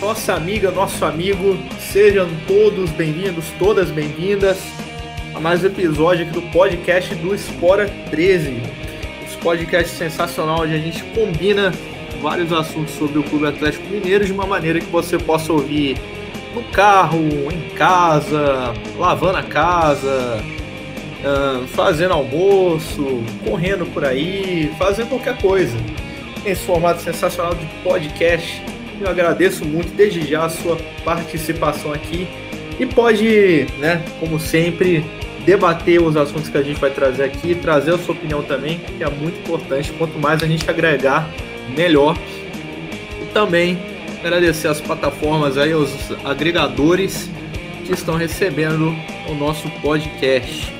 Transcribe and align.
nossa 0.00 0.32
amiga, 0.32 0.70
nosso 0.70 1.04
amigo, 1.04 1.58
sejam 1.78 2.26
todos 2.46 2.90
bem-vindos, 2.90 3.44
todas 3.58 3.90
bem-vindas 3.90 4.58
a 5.34 5.38
mais 5.38 5.62
um 5.62 5.66
episódio 5.66 6.24
aqui 6.24 6.32
do 6.32 6.42
podcast 6.50 7.14
do 7.16 7.34
Espora 7.34 7.86
13. 8.08 8.62
Esse 9.26 9.36
podcast 9.36 9.94
sensacional 9.94 10.62
onde 10.62 10.74
a 10.74 10.78
gente 10.78 11.04
combina 11.14 11.70
vários 12.22 12.50
assuntos 12.50 12.94
sobre 12.94 13.18
o 13.18 13.22
Clube 13.22 13.46
Atlético 13.46 13.86
Mineiro 13.88 14.24
de 14.24 14.32
uma 14.32 14.46
maneira 14.46 14.80
que 14.80 14.86
você 14.86 15.18
possa 15.18 15.52
ouvir 15.52 15.98
no 16.54 16.62
carro, 16.72 17.20
em 17.52 17.74
casa, 17.76 18.72
lavando 18.98 19.36
a 19.36 19.42
casa, 19.42 20.42
fazendo 21.74 22.14
almoço, 22.14 23.22
correndo 23.44 23.84
por 23.92 24.06
aí, 24.06 24.72
fazendo 24.78 25.10
qualquer 25.10 25.36
coisa. 25.42 25.76
Esse 26.42 26.62
formato 26.64 27.02
sensacional 27.02 27.54
de 27.54 27.66
podcast. 27.84 28.69
Eu 29.00 29.08
agradeço 29.08 29.64
muito 29.64 29.96
desde 29.96 30.26
já 30.26 30.44
a 30.44 30.50
sua 30.50 30.76
participação 31.02 31.90
aqui 31.90 32.28
e 32.78 32.84
pode, 32.84 33.66
né, 33.78 34.04
como 34.20 34.38
sempre, 34.38 35.02
debater 35.46 36.02
os 36.02 36.16
assuntos 36.16 36.50
que 36.50 36.58
a 36.58 36.62
gente 36.62 36.78
vai 36.78 36.90
trazer 36.90 37.24
aqui, 37.24 37.54
trazer 37.54 37.94
a 37.94 37.98
sua 37.98 38.14
opinião 38.14 38.42
também, 38.42 38.78
que 38.78 39.02
é 39.02 39.08
muito 39.08 39.38
importante. 39.38 39.90
Quanto 39.92 40.18
mais 40.18 40.42
a 40.42 40.46
gente 40.46 40.68
agregar, 40.68 41.30
melhor. 41.74 42.14
E 43.22 43.24
também 43.32 43.78
agradecer 44.22 44.68
as 44.68 44.82
plataformas 44.82 45.56
aí, 45.56 45.72
os 45.72 45.90
agregadores 46.22 47.30
que 47.86 47.94
estão 47.94 48.16
recebendo 48.16 48.94
o 49.28 49.34
nosso 49.34 49.70
podcast. 49.80 50.70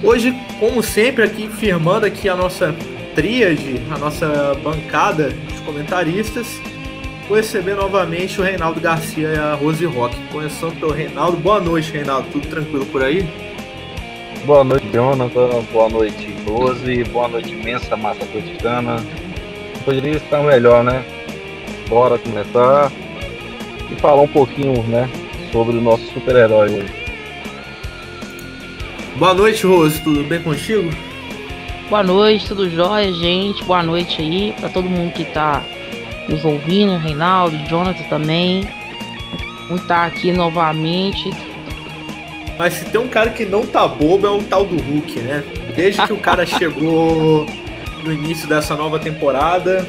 Hoje, 0.00 0.32
como 0.60 0.80
sempre, 0.80 1.24
aqui 1.24 1.48
firmando 1.48 2.06
aqui 2.06 2.28
a 2.28 2.36
nossa 2.36 2.72
tríade, 3.16 3.80
a 3.90 3.98
nossa 3.98 4.56
bancada 4.62 5.30
de 5.30 5.60
comentaristas, 5.64 6.60
vou 7.28 7.36
receber 7.36 7.74
novamente 7.74 8.40
o 8.40 8.44
Reinaldo 8.44 8.80
Garcia 8.80 9.28
e 9.28 9.36
a 9.36 9.54
Rose 9.54 9.84
Rock. 9.86 10.16
Começando 10.30 10.78
pelo 10.78 10.92
Reinaldo. 10.92 11.36
Boa 11.38 11.60
noite, 11.60 11.92
Reinaldo. 11.92 12.28
Tudo 12.30 12.48
tranquilo 12.48 12.86
por 12.86 13.02
aí? 13.02 13.26
Boa 14.44 14.62
noite, 14.62 14.86
Jonathan. 14.92 15.62
Boa 15.72 15.88
noite, 15.88 16.34
Rose. 16.46 17.04
Boa 17.04 17.28
noite, 17.28 17.52
imensa 17.52 17.96
massa 17.96 18.24
atleticana. 18.24 18.96
Poderia 19.84 20.16
estar 20.16 20.42
melhor, 20.42 20.84
né? 20.84 21.04
Bora 21.88 22.18
começar 22.18 22.90
e 23.90 24.00
falar 24.00 24.22
um 24.22 24.28
pouquinho, 24.28 24.82
né, 24.84 25.08
sobre 25.52 25.76
o 25.76 25.80
nosso 25.80 26.04
super-herói 26.12 26.70
hoje. 26.70 26.92
Boa 29.16 29.34
noite, 29.34 29.66
Rose. 29.66 30.00
Tudo 30.02 30.24
bem 30.24 30.42
contigo? 30.42 30.90
Boa 31.88 32.02
noite, 32.02 32.48
tudo 32.48 32.68
jóia, 32.70 33.12
gente? 33.12 33.62
Boa 33.64 33.82
noite 33.82 34.20
aí 34.20 34.54
para 34.58 34.70
todo 34.70 34.88
mundo 34.88 35.12
que 35.12 35.24
tá 35.24 35.62
nos 36.28 36.44
ouvindo, 36.44 36.96
Reinaldo, 36.96 37.56
Jonathan 37.68 38.02
também. 38.04 38.68
Muito 39.68 39.82
estar 39.82 40.00
tá 40.00 40.06
aqui 40.06 40.32
novamente. 40.32 41.30
Mas 42.58 42.74
se 42.74 42.84
tem 42.86 43.00
um 43.00 43.08
cara 43.08 43.30
que 43.30 43.44
não 43.44 43.66
tá 43.66 43.86
bobo 43.88 44.26
é 44.26 44.30
o 44.30 44.42
tal 44.42 44.64
do 44.64 44.80
Hulk, 44.80 45.20
né? 45.20 45.44
Desde 45.74 46.06
que 46.06 46.12
o 46.12 46.18
cara 46.18 46.44
chegou 46.46 47.46
no 48.02 48.12
início 48.12 48.48
dessa 48.48 48.76
nova 48.76 48.98
temporada, 48.98 49.84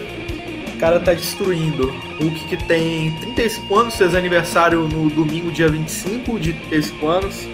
o 0.73 0.77
cara 0.79 0.99
tá 0.99 1.13
destruindo. 1.13 1.93
Hulk 2.19 2.45
que 2.45 2.57
tem 2.57 3.11
35 3.11 3.75
anos, 3.75 3.95
fez 3.95 4.15
aniversário 4.15 4.87
no 4.87 5.09
domingo, 5.09 5.51
dia 5.51 5.67
25 5.67 6.39
de 6.39 6.53
35 6.53 7.07
anos 7.07 7.47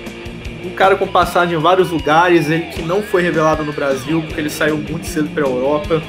um 0.66 0.70
cara 0.70 0.96
com 0.96 1.08
passagem 1.08 1.58
em 1.58 1.62
vários 1.62 1.90
lugares, 1.90 2.50
ele 2.50 2.66
que 2.66 2.82
não 2.82 3.02
foi 3.02 3.22
revelado 3.22 3.64
no 3.64 3.74
Brasil, 3.74 4.22
porque 4.22 4.40
ele 4.40 4.50
saiu 4.50 4.78
muito 4.78 5.06
cedo 5.08 5.30
para 5.30 5.44
a 5.44 5.48
Europa. 5.48 6.02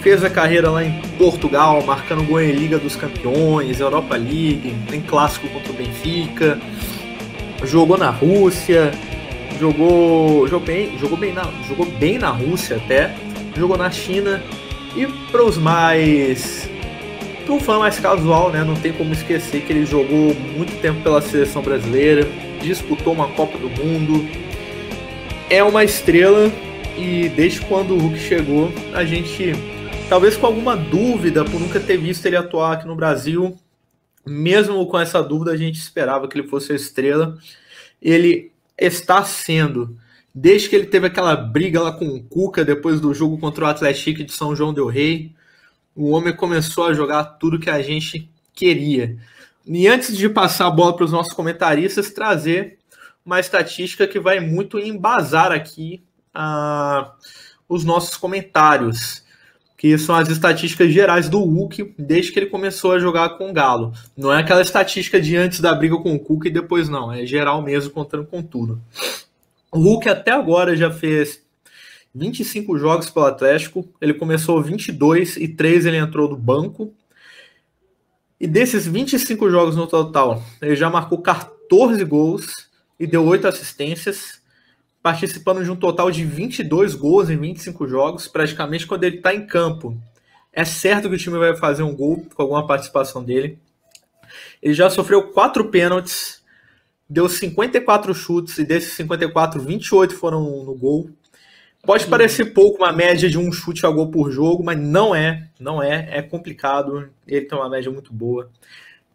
Fez 0.00 0.22
a 0.22 0.30
carreira 0.30 0.70
lá 0.70 0.84
em 0.84 1.00
Portugal, 1.18 1.82
marcando 1.84 2.22
gol 2.24 2.40
em 2.40 2.52
Liga 2.52 2.78
dos 2.78 2.94
Campeões, 2.94 3.80
Europa 3.80 4.16
League, 4.16 4.74
tem 4.88 5.00
clássico 5.00 5.48
contra 5.48 5.72
o 5.72 5.74
Benfica. 5.74 6.58
Jogou 7.64 7.98
na 7.98 8.10
Rússia, 8.10 8.92
jogou, 9.58 10.46
jogou 10.46 10.66
bem, 10.66 10.96
jogou 10.98 11.18
bem 11.18 11.32
na, 11.32 11.42
jogou 11.66 11.86
bem 11.86 12.18
na 12.18 12.30
Rússia 12.30 12.76
até, 12.76 13.14
jogou 13.56 13.76
na 13.76 13.90
China. 13.90 14.42
E 14.96 15.06
para 15.30 15.44
os 15.44 15.58
mais 15.58 16.68
para 17.48 17.54
um 17.54 17.60
fã 17.60 17.78
mais 17.78 17.98
casual, 17.98 18.50
né, 18.50 18.62
não 18.62 18.74
tem 18.74 18.92
como 18.92 19.10
esquecer 19.14 19.62
que 19.62 19.72
ele 19.72 19.86
jogou 19.86 20.34
muito 20.54 20.78
tempo 20.82 21.00
pela 21.00 21.22
seleção 21.22 21.62
brasileira, 21.62 22.28
disputou 22.60 23.14
uma 23.14 23.26
Copa 23.28 23.56
do 23.56 23.70
Mundo, 23.70 24.28
é 25.48 25.64
uma 25.64 25.82
estrela 25.82 26.52
e 26.94 27.30
desde 27.30 27.62
quando 27.62 27.94
o 27.94 27.98
Hulk 27.98 28.18
chegou, 28.18 28.70
a 28.92 29.02
gente, 29.02 29.54
talvez 30.08 30.36
com 30.36 30.46
alguma 30.46 30.74
dúvida 30.74 31.44
por 31.44 31.60
nunca 31.60 31.78
ter 31.78 31.98
visto 31.98 32.24
ele 32.24 32.36
atuar 32.36 32.72
aqui 32.72 32.86
no 32.86 32.96
Brasil, 32.96 33.56
mesmo 34.26 34.86
com 34.86 34.98
essa 34.98 35.22
dúvida, 35.22 35.52
a 35.52 35.56
gente 35.56 35.78
esperava 35.78 36.26
que 36.26 36.38
ele 36.38 36.48
fosse 36.48 36.72
a 36.72 36.76
estrela. 36.76 37.36
Ele 38.00 38.52
está 38.76 39.22
sendo, 39.22 39.96
desde 40.34 40.68
que 40.68 40.76
ele 40.76 40.86
teve 40.86 41.06
aquela 41.06 41.36
briga 41.36 41.82
lá 41.82 41.92
com 41.92 42.06
o 42.06 42.22
Cuca 42.22 42.64
depois 42.64 43.00
do 43.00 43.12
jogo 43.12 43.38
contra 43.38 43.64
o 43.64 43.68
Atlético 43.68 44.24
de 44.24 44.32
São 44.32 44.56
João 44.56 44.72
del 44.72 44.86
Rei, 44.86 45.34
o 45.94 46.10
homem 46.10 46.34
começou 46.34 46.86
a 46.86 46.94
jogar 46.94 47.24
tudo 47.24 47.58
que 47.58 47.70
a 47.70 47.82
gente 47.82 48.30
queria. 48.54 49.18
E 49.66 49.86
antes 49.88 50.16
de 50.16 50.28
passar 50.28 50.68
a 50.68 50.70
bola 50.70 50.96
para 50.96 51.04
os 51.04 51.12
nossos 51.12 51.34
comentaristas, 51.34 52.10
trazer 52.10 52.78
uma 53.24 53.40
estatística 53.40 54.06
que 54.06 54.18
vai 54.18 54.40
muito 54.40 54.78
embasar 54.78 55.52
aqui 55.52 56.02
uh, 56.34 57.10
os 57.68 57.84
nossos 57.84 58.16
comentários, 58.16 59.22
que 59.78 59.96
são 59.96 60.16
as 60.16 60.28
estatísticas 60.28 60.92
gerais 60.92 61.28
do 61.28 61.38
Hulk 61.38 61.94
desde 61.96 62.32
que 62.32 62.40
ele 62.40 62.46
começou 62.46 62.92
a 62.92 62.98
jogar 62.98 63.38
com 63.38 63.48
o 63.48 63.52
Galo. 63.52 63.92
Não 64.16 64.32
é 64.32 64.40
aquela 64.40 64.60
estatística 64.60 65.20
de 65.20 65.36
antes 65.36 65.60
da 65.60 65.72
briga 65.72 65.96
com 65.98 66.12
o 66.12 66.18
Cuca 66.18 66.48
e 66.48 66.50
depois 66.50 66.88
não, 66.88 67.12
é 67.12 67.24
geral 67.24 67.62
mesmo, 67.62 67.92
contando 67.92 68.26
com 68.26 68.42
tudo. 68.42 68.82
O 69.70 69.78
Hulk 69.78 70.08
até 70.08 70.32
agora 70.32 70.76
já 70.76 70.90
fez 70.90 71.40
25 72.12 72.76
jogos 72.76 73.08
pelo 73.08 73.26
Atlético, 73.26 73.88
ele 74.00 74.14
começou 74.14 74.60
22 74.60 75.36
e 75.36 75.46
3 75.46 75.86
ele 75.86 75.98
entrou 75.98 76.26
do 76.26 76.36
banco. 76.36 76.92
E 78.40 78.48
desses 78.48 78.84
25 78.84 79.48
jogos 79.48 79.76
no 79.76 79.86
total, 79.86 80.42
ele 80.60 80.74
já 80.74 80.90
marcou 80.90 81.22
14 81.22 82.02
gols 82.04 82.68
e 82.98 83.06
deu 83.06 83.24
8 83.24 83.46
assistências, 83.46 84.37
participando 85.08 85.64
de 85.64 85.70
um 85.70 85.76
total 85.76 86.10
de 86.10 86.22
22 86.22 86.94
gols 86.94 87.30
em 87.30 87.36
25 87.38 87.88
jogos, 87.88 88.28
praticamente 88.28 88.86
quando 88.86 89.04
ele 89.04 89.16
está 89.16 89.34
em 89.34 89.46
campo. 89.46 89.98
É 90.52 90.66
certo 90.66 91.08
que 91.08 91.14
o 91.14 91.18
time 91.18 91.38
vai 91.38 91.56
fazer 91.56 91.82
um 91.82 91.96
gol 91.96 92.26
com 92.34 92.42
alguma 92.42 92.66
participação 92.66 93.24
dele. 93.24 93.58
Ele 94.62 94.74
já 94.74 94.90
sofreu 94.90 95.28
4 95.28 95.64
pênaltis, 95.70 96.42
deu 97.08 97.26
54 97.26 98.12
chutes 98.12 98.58
e 98.58 98.64
desses 98.64 98.92
54, 98.92 99.62
28 99.62 100.14
foram 100.14 100.42
no 100.62 100.74
gol. 100.74 101.08
Pode 101.82 102.06
parecer 102.06 102.52
pouco 102.52 102.82
uma 102.82 102.92
média 102.92 103.30
de 103.30 103.38
um 103.38 103.50
chute 103.50 103.86
a 103.86 103.88
gol 103.88 104.10
por 104.10 104.30
jogo, 104.30 104.62
mas 104.62 104.78
não 104.78 105.14
é, 105.14 105.48
não 105.58 105.82
é, 105.82 106.18
é 106.18 106.20
complicado. 106.20 107.08
Ele 107.26 107.46
tem 107.46 107.56
uma 107.56 107.70
média 107.70 107.90
muito 107.90 108.12
boa. 108.12 108.50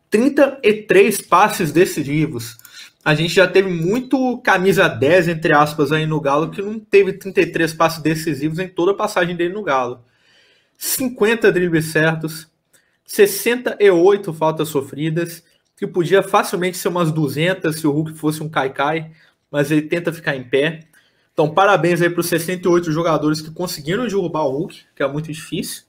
33 0.09 1.21
passes 1.21 1.71
decisivos. 1.71 2.57
A 3.03 3.13
gente 3.15 3.33
já 3.33 3.45
teve 3.45 3.69
muito 3.69 4.37
camisa 4.37 4.87
10, 4.87 5.27
entre 5.27 5.53
aspas, 5.53 5.91
aí 5.91 6.05
no 6.05 6.21
Galo, 6.21 6.49
que 6.49 6.61
não 6.61 6.79
teve 6.79 7.13
33 7.13 7.73
passes 7.73 8.01
decisivos 8.01 8.59
em 8.59 8.67
toda 8.67 8.91
a 8.91 8.95
passagem 8.95 9.35
dele 9.35 9.53
no 9.53 9.61
Galo. 9.61 9.99
50 10.77 11.51
dribles 11.51 11.85
certos, 11.91 12.47
68 13.05 14.33
faltas 14.33 14.69
sofridas, 14.69 15.43
que 15.75 15.85
podia 15.85 16.23
facilmente 16.23 16.77
ser 16.77 16.87
umas 16.87 17.11
200 17.11 17.75
se 17.75 17.85
o 17.85 17.91
Hulk 17.91 18.13
fosse 18.13 18.41
um 18.41 18.47
Kaikai, 18.47 19.11
mas 19.51 19.69
ele 19.69 19.81
tenta 19.81 20.13
ficar 20.13 20.35
em 20.35 20.43
pé. 20.43 20.79
Então, 21.33 21.53
parabéns 21.53 22.01
aí 22.01 22.09
para 22.09 22.21
os 22.21 22.27
68 22.27 22.91
jogadores 22.91 23.41
que 23.41 23.51
conseguiram 23.51 24.07
derrubar 24.07 24.45
o 24.45 24.51
Hulk, 24.51 24.85
que 24.95 25.03
é 25.03 25.07
muito 25.07 25.31
difícil. 25.31 25.83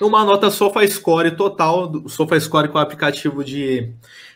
Uma 0.00 0.24
nota 0.24 0.50
SofaScore 0.50 1.36
total, 1.36 1.88
do 1.88 2.08
SofaScore 2.08 2.68
com 2.68 2.78
o 2.78 2.80
aplicativo 2.80 3.42
de 3.42 3.92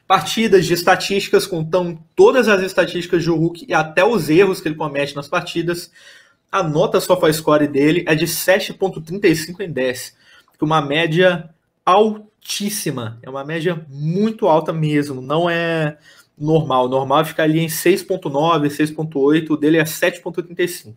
partidas, 0.08 0.64
de 0.64 0.72
estatísticas, 0.72 1.46
contando 1.46 2.02
todas 2.16 2.48
as 2.48 2.62
estatísticas 2.62 3.26
do 3.26 3.36
Hulk 3.36 3.66
e 3.68 3.74
até 3.74 4.02
os 4.02 4.30
erros 4.30 4.58
que 4.58 4.66
ele 4.66 4.74
comete 4.74 5.14
nas 5.14 5.28
partidas. 5.28 5.92
A 6.50 6.62
nota 6.62 6.98
SofaScore 6.98 7.68
dele 7.68 8.04
é 8.08 8.14
de 8.14 8.24
7.35 8.24 9.60
em 9.60 9.70
10, 9.70 10.16
que 10.56 10.62
é 10.62 10.64
uma 10.64 10.80
média 10.80 11.50
altíssima, 11.84 13.18
é 13.22 13.28
uma 13.28 13.44
média 13.44 13.86
muito 13.90 14.48
alta 14.48 14.72
mesmo, 14.72 15.20
não 15.20 15.48
é 15.48 15.98
normal. 16.38 16.88
Normal 16.88 17.26
fica 17.26 17.42
ali 17.42 17.60
em 17.60 17.66
6.9, 17.66 18.22
6.8, 18.68 19.50
o 19.50 19.56
dele 19.58 19.76
é 19.76 19.84
7.35. 19.84 20.94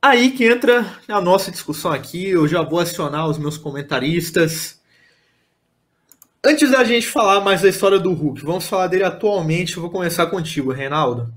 Aí 0.00 0.30
que 0.30 0.46
entra 0.46 0.86
a 1.08 1.20
nossa 1.20 1.50
discussão 1.50 1.92
aqui, 1.92 2.28
eu 2.28 2.48
já 2.48 2.62
vou 2.62 2.80
acionar 2.80 3.28
os 3.28 3.36
meus 3.36 3.58
comentaristas. 3.58 4.80
Antes 6.48 6.70
da 6.70 6.84
gente 6.84 7.08
falar 7.08 7.40
mais 7.40 7.62
da 7.62 7.68
história 7.68 7.98
do 7.98 8.12
Hulk, 8.12 8.44
vamos 8.44 8.68
falar 8.68 8.86
dele 8.86 9.02
atualmente. 9.02 9.76
Eu 9.76 9.82
vou 9.82 9.90
começar 9.90 10.26
contigo, 10.28 10.70
Reinaldo. 10.70 11.34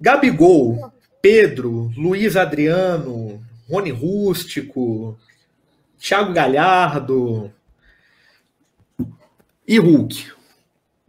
Gabigol, 0.00 0.92
Pedro, 1.20 1.90
Luiz 1.96 2.36
Adriano, 2.36 3.42
Rony 3.68 3.90
Rústico, 3.90 5.18
Thiago 5.98 6.32
Galhardo, 6.32 7.52
E 9.66 9.80
Hulk? 9.80 10.32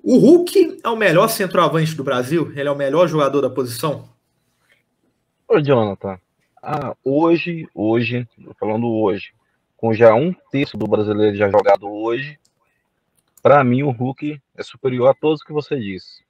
O 0.04 0.18
Hulk 0.18 0.80
é 0.84 0.90
o 0.90 0.98
melhor 0.98 1.28
centroavante 1.28 1.94
do 1.94 2.04
Brasil? 2.04 2.52
Ele 2.56 2.70
é 2.70 2.72
o 2.72 2.76
melhor 2.76 3.08
jogador 3.08 3.42
da 3.42 3.52
posição? 3.52 4.10
Ô, 5.48 5.60
Jonathan, 5.62 6.20
ah, 6.60 6.96
hoje, 7.04 7.70
hoje, 7.72 8.28
falando 8.60 8.88
hoje, 8.88 9.32
com 9.78 9.94
já 9.94 10.16
um 10.16 10.34
terço 10.50 10.76
do 10.76 10.88
brasileiro 10.88 11.38
já 11.38 11.52
jogado 11.52 11.88
hoje, 11.88 12.40
para 13.42 13.64
mim 13.64 13.84
o 13.84 13.92
Hulk 13.92 14.42
é 14.56 14.64
superior 14.64 15.10
a 15.10 15.14
todos 15.14 15.44
que 15.44 15.54
você 15.54 15.80
disse. 15.80 16.24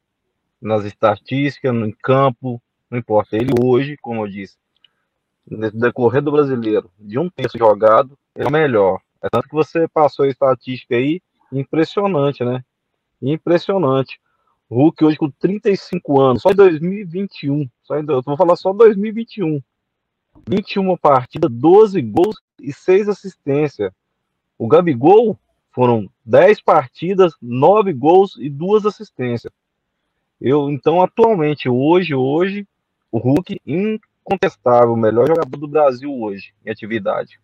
Nas 0.61 0.83
estatísticas, 0.85 1.73
no 1.73 1.95
campo, 1.97 2.61
não 2.89 2.99
importa. 2.99 3.35
Ele 3.35 3.53
hoje, 3.61 3.97
como 3.97 4.25
eu 4.25 4.27
disse, 4.27 4.57
no 5.47 5.71
decorrer 5.71 6.21
do 6.21 6.31
brasileiro, 6.31 6.91
de 6.99 7.17
um 7.17 7.29
terço 7.29 7.57
jogado, 7.57 8.17
é 8.35 8.45
o 8.45 8.51
melhor. 8.51 8.99
É 9.21 9.29
tanto 9.29 9.47
que 9.47 9.55
você 9.55 9.87
passou 9.87 10.25
a 10.25 10.29
estatística 10.29 10.95
aí, 10.95 11.21
impressionante, 11.51 12.43
né? 12.43 12.63
Impressionante. 13.21 14.19
Hulk 14.69 15.03
hoje 15.03 15.17
com 15.17 15.31
35 15.31 16.21
anos, 16.21 16.41
só 16.43 16.51
em 16.51 16.55
2021, 16.55 17.67
só 17.81 17.97
em, 17.97 18.05
eu 18.07 18.21
vou 18.21 18.37
falar 18.37 18.55
só 18.55 18.71
2021. 18.71 19.61
21 20.47 20.95
partidas, 20.97 21.51
12 21.51 22.01
gols 22.01 22.35
e 22.61 22.71
6 22.71 23.09
assistências. 23.09 23.91
O 24.57 24.67
Gabigol 24.67 25.37
foram 25.79 26.09
10 26.25 26.59
partidas, 26.59 27.31
9 27.41 27.93
gols 27.93 28.35
e 28.37 28.49
2 28.49 28.85
assistências. 28.85 29.53
Eu, 30.41 30.69
então, 30.69 31.01
atualmente, 31.01 31.69
hoje, 31.69 32.13
hoje, 32.13 32.67
o 33.09 33.17
Hulk, 33.17 33.61
incontestável, 33.65 34.91
o 34.91 34.97
melhor 34.97 35.25
jogador 35.25 35.55
do 35.55 35.69
Brasil 35.69 36.13
hoje, 36.13 36.53
em 36.65 36.69
atividade. 36.69 37.39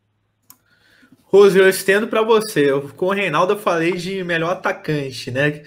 Rose, 1.23 1.57
eu 1.57 1.69
estendo 1.69 2.09
para 2.09 2.21
você. 2.23 2.69
Eu, 2.69 2.89
com 2.89 3.05
o 3.05 3.13
Reinaldo 3.13 3.53
eu 3.53 3.57
falei 3.57 3.93
de 3.93 4.21
melhor 4.21 4.51
atacante, 4.51 5.31
né? 5.31 5.63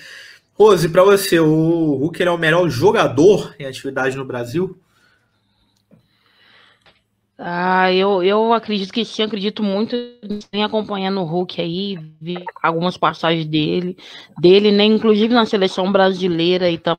Rose, 0.53 0.91
para 0.91 1.05
você, 1.05 1.41
o 1.41 1.95
Hulk 1.95 2.23
é 2.23 2.31
o 2.31 2.37
melhor 2.37 2.69
jogador 2.69 3.57
em 3.59 3.65
atividade 3.65 4.15
no 4.15 4.27
Brasil? 4.27 4.79
Ah, 7.41 7.93
eu, 7.93 8.21
eu 8.25 8.53
acredito 8.53 8.93
que 8.93 9.05
sim, 9.05 9.23
acredito 9.23 9.63
muito 9.63 9.95
em 10.53 10.65
acompanhando 10.65 11.21
o 11.21 11.25
Hulk 11.25 11.61
aí, 11.61 11.97
vi 12.21 12.43
algumas 12.61 12.97
passagens 12.97 13.47
dele, 13.47 13.97
dele, 14.41 14.73
né, 14.73 14.83
inclusive 14.85 15.33
na 15.33 15.47
seleção 15.47 15.93
brasileira 15.93 16.69
e 16.69 16.77
tal. 16.79 16.99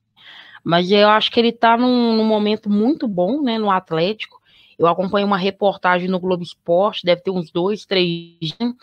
Mas 0.63 0.91
eu 0.91 1.09
acho 1.09 1.31
que 1.31 1.39
ele 1.39 1.51
tá 1.51 1.77
num, 1.77 2.15
num 2.17 2.25
momento 2.25 2.69
muito 2.69 3.07
bom, 3.07 3.41
né, 3.41 3.57
no 3.59 3.71
Atlético. 3.71 4.39
Eu 4.79 4.87
acompanho 4.87 5.27
uma 5.27 5.37
reportagem 5.37 6.09
no 6.09 6.19
Globo 6.19 6.43
Esporte, 6.43 7.05
deve 7.05 7.21
ter 7.21 7.31
uns 7.31 7.51
dois, 7.51 7.85
três, 7.85 8.55
né, 8.61 8.73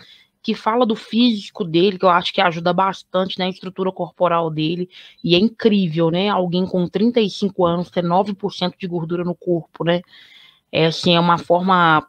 que 0.43 0.55
fala 0.55 0.87
do 0.87 0.97
físico 0.97 1.64
dele, 1.64 1.99
que 1.99 2.05
eu 2.05 2.11
acho 2.11 2.32
que 2.35 2.41
ajuda 2.41 2.73
bastante 2.73 3.38
na 3.38 3.49
estrutura 3.49 3.93
corporal 3.93 4.50
dele, 4.50 4.88
e 5.25 5.35
é 5.35 5.38
incrível, 5.38 6.11
né? 6.11 6.29
Alguém 6.31 6.67
com 6.67 6.88
35 6.88 7.67
anos 7.67 7.91
ter 7.91 8.02
9% 8.05 8.76
de 8.79 8.87
gordura 8.88 9.25
no 9.25 9.35
corpo, 9.35 9.85
né? 9.85 10.02
É 10.72 10.86
assim, 10.86 11.14
é 11.14 11.20
uma 11.20 11.38
forma 11.38 12.06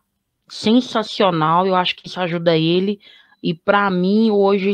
sensacional, 0.48 1.68
eu 1.68 1.76
acho 1.76 1.96
que 1.96 2.08
isso 2.08 2.20
ajuda 2.20 2.58
ele, 2.58 3.00
e 3.44 3.54
para 3.54 3.90
mim 3.90 4.32
hoje 4.32 4.74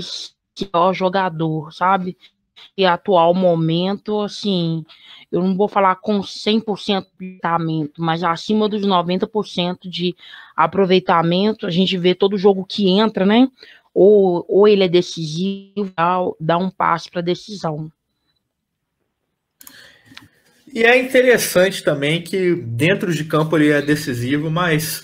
o 0.74 0.94
jogador, 0.94 1.74
sabe? 1.74 2.18
E 2.78 2.86
atual 2.86 3.34
momento, 3.34 4.22
assim, 4.22 4.86
eu 5.32 5.42
não 5.42 5.56
vou 5.56 5.68
falar 5.68 5.96
com 5.96 6.20
100% 6.22 6.76
de 6.86 6.94
aproveitamento, 6.94 8.02
mas 8.02 8.24
acima 8.24 8.70
dos 8.70 8.86
90% 8.86 9.90
de 9.90 10.16
aproveitamento, 10.56 11.66
a 11.66 11.70
gente 11.70 11.98
vê 11.98 12.16
todo 12.16 12.38
jogo 12.38 12.66
que 12.66 12.88
entra, 12.90 13.26
né? 13.26 13.48
Ou, 13.94 14.46
ou 14.48 14.68
ele 14.68 14.84
é 14.84 14.88
decisivo, 14.88 15.92
dá, 15.96 16.18
dá 16.40 16.58
um 16.58 16.70
passo 16.70 17.12
para 17.12 17.22
decisão. 17.22 17.92
E 20.76 20.84
é 20.84 20.98
interessante 20.98 21.84
também 21.84 22.24
que 22.24 22.56
dentro 22.56 23.14
de 23.14 23.24
campo 23.26 23.56
ele 23.56 23.70
é 23.70 23.80
decisivo, 23.80 24.50
mas 24.50 25.04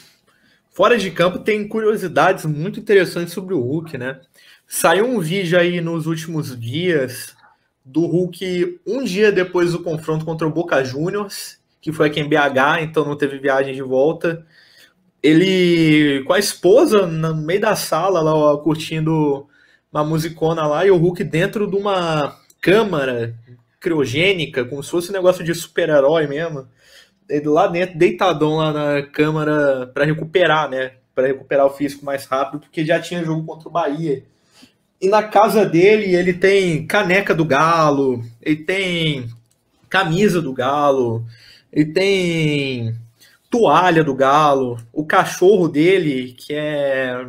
fora 0.71 0.97
de 0.97 1.11
campo 1.11 1.37
tem 1.37 1.67
curiosidades 1.67 2.43
muito 2.43 2.79
interessantes 2.79 3.35
sobre 3.35 3.53
o 3.53 3.61
Hulk, 3.61 3.95
né? 3.95 4.19
Saiu 4.67 5.05
um 5.05 5.19
vídeo 5.19 5.59
aí 5.59 5.79
nos 5.79 6.07
últimos 6.07 6.59
dias 6.59 7.35
do 7.85 8.07
Hulk 8.07 8.79
um 8.83 9.03
dia 9.03 9.31
depois 9.31 9.73
do 9.73 9.83
confronto 9.83 10.25
contra 10.25 10.47
o 10.47 10.51
Boca 10.51 10.83
Juniors, 10.83 11.59
que 11.79 11.91
foi 11.91 12.07
aqui 12.07 12.19
em 12.19 12.27
BH, 12.27 12.81
então 12.81 13.05
não 13.05 13.15
teve 13.15 13.37
viagem 13.37 13.75
de 13.75 13.83
volta. 13.83 14.43
Ele 15.21 16.23
com 16.25 16.33
a 16.33 16.39
esposa 16.39 17.05
no 17.05 17.35
meio 17.35 17.61
da 17.61 17.75
sala 17.75 18.21
lá, 18.21 18.33
ó, 18.33 18.57
curtindo 18.57 19.47
uma 19.93 20.03
musicona 20.03 20.65
lá, 20.65 20.83
e 20.83 20.89
o 20.89 20.97
Hulk 20.97 21.23
dentro 21.25 21.69
de 21.69 21.75
uma 21.75 22.35
câmara 22.59 23.35
criogênica, 23.79 24.65
como 24.65 24.83
se 24.83 24.91
fosse 24.91 25.09
um 25.09 25.13
negócio 25.13 25.43
de 25.43 25.53
super-herói 25.55 26.27
mesmo. 26.27 26.67
Ele 27.27 27.47
lá 27.47 27.67
dentro, 27.67 27.97
deitadão 27.97 28.55
lá 28.55 28.73
na 28.73 29.03
câmara 29.03 29.87
para 29.93 30.05
recuperar, 30.05 30.69
né? 30.69 30.93
Para 31.13 31.27
recuperar 31.27 31.65
o 31.65 31.71
físico 31.71 32.05
mais 32.05 32.25
rápido, 32.25 32.59
porque 32.61 32.85
já 32.85 32.99
tinha 32.99 33.23
jogo 33.23 33.45
contra 33.45 33.69
o 33.69 33.71
Bahia. 33.71 34.23
E 35.01 35.07
na 35.07 35.23
casa 35.23 35.65
dele, 35.65 36.13
ele 36.13 36.33
tem 36.33 36.85
caneca 36.85 37.33
do 37.33 37.45
Galo, 37.45 38.23
ele 38.41 38.57
tem 38.57 39.29
camisa 39.89 40.41
do 40.41 40.51
Galo, 40.51 41.25
ele 41.71 41.85
tem 41.93 42.95
toalha 43.49 44.03
do 44.03 44.13
Galo, 44.13 44.77
o 44.91 45.05
cachorro 45.05 45.67
dele, 45.67 46.33
que 46.37 46.53
é 46.53 47.25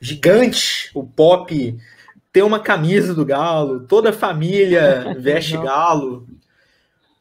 gigante, 0.00 0.90
o 0.94 1.04
Pop, 1.04 1.78
tem 2.32 2.42
uma 2.42 2.60
camisa 2.60 3.14
do 3.14 3.24
Galo, 3.24 3.80
toda 3.80 4.10
a 4.10 4.12
família 4.12 5.14
veste 5.20 5.56
Galo. 5.56 6.26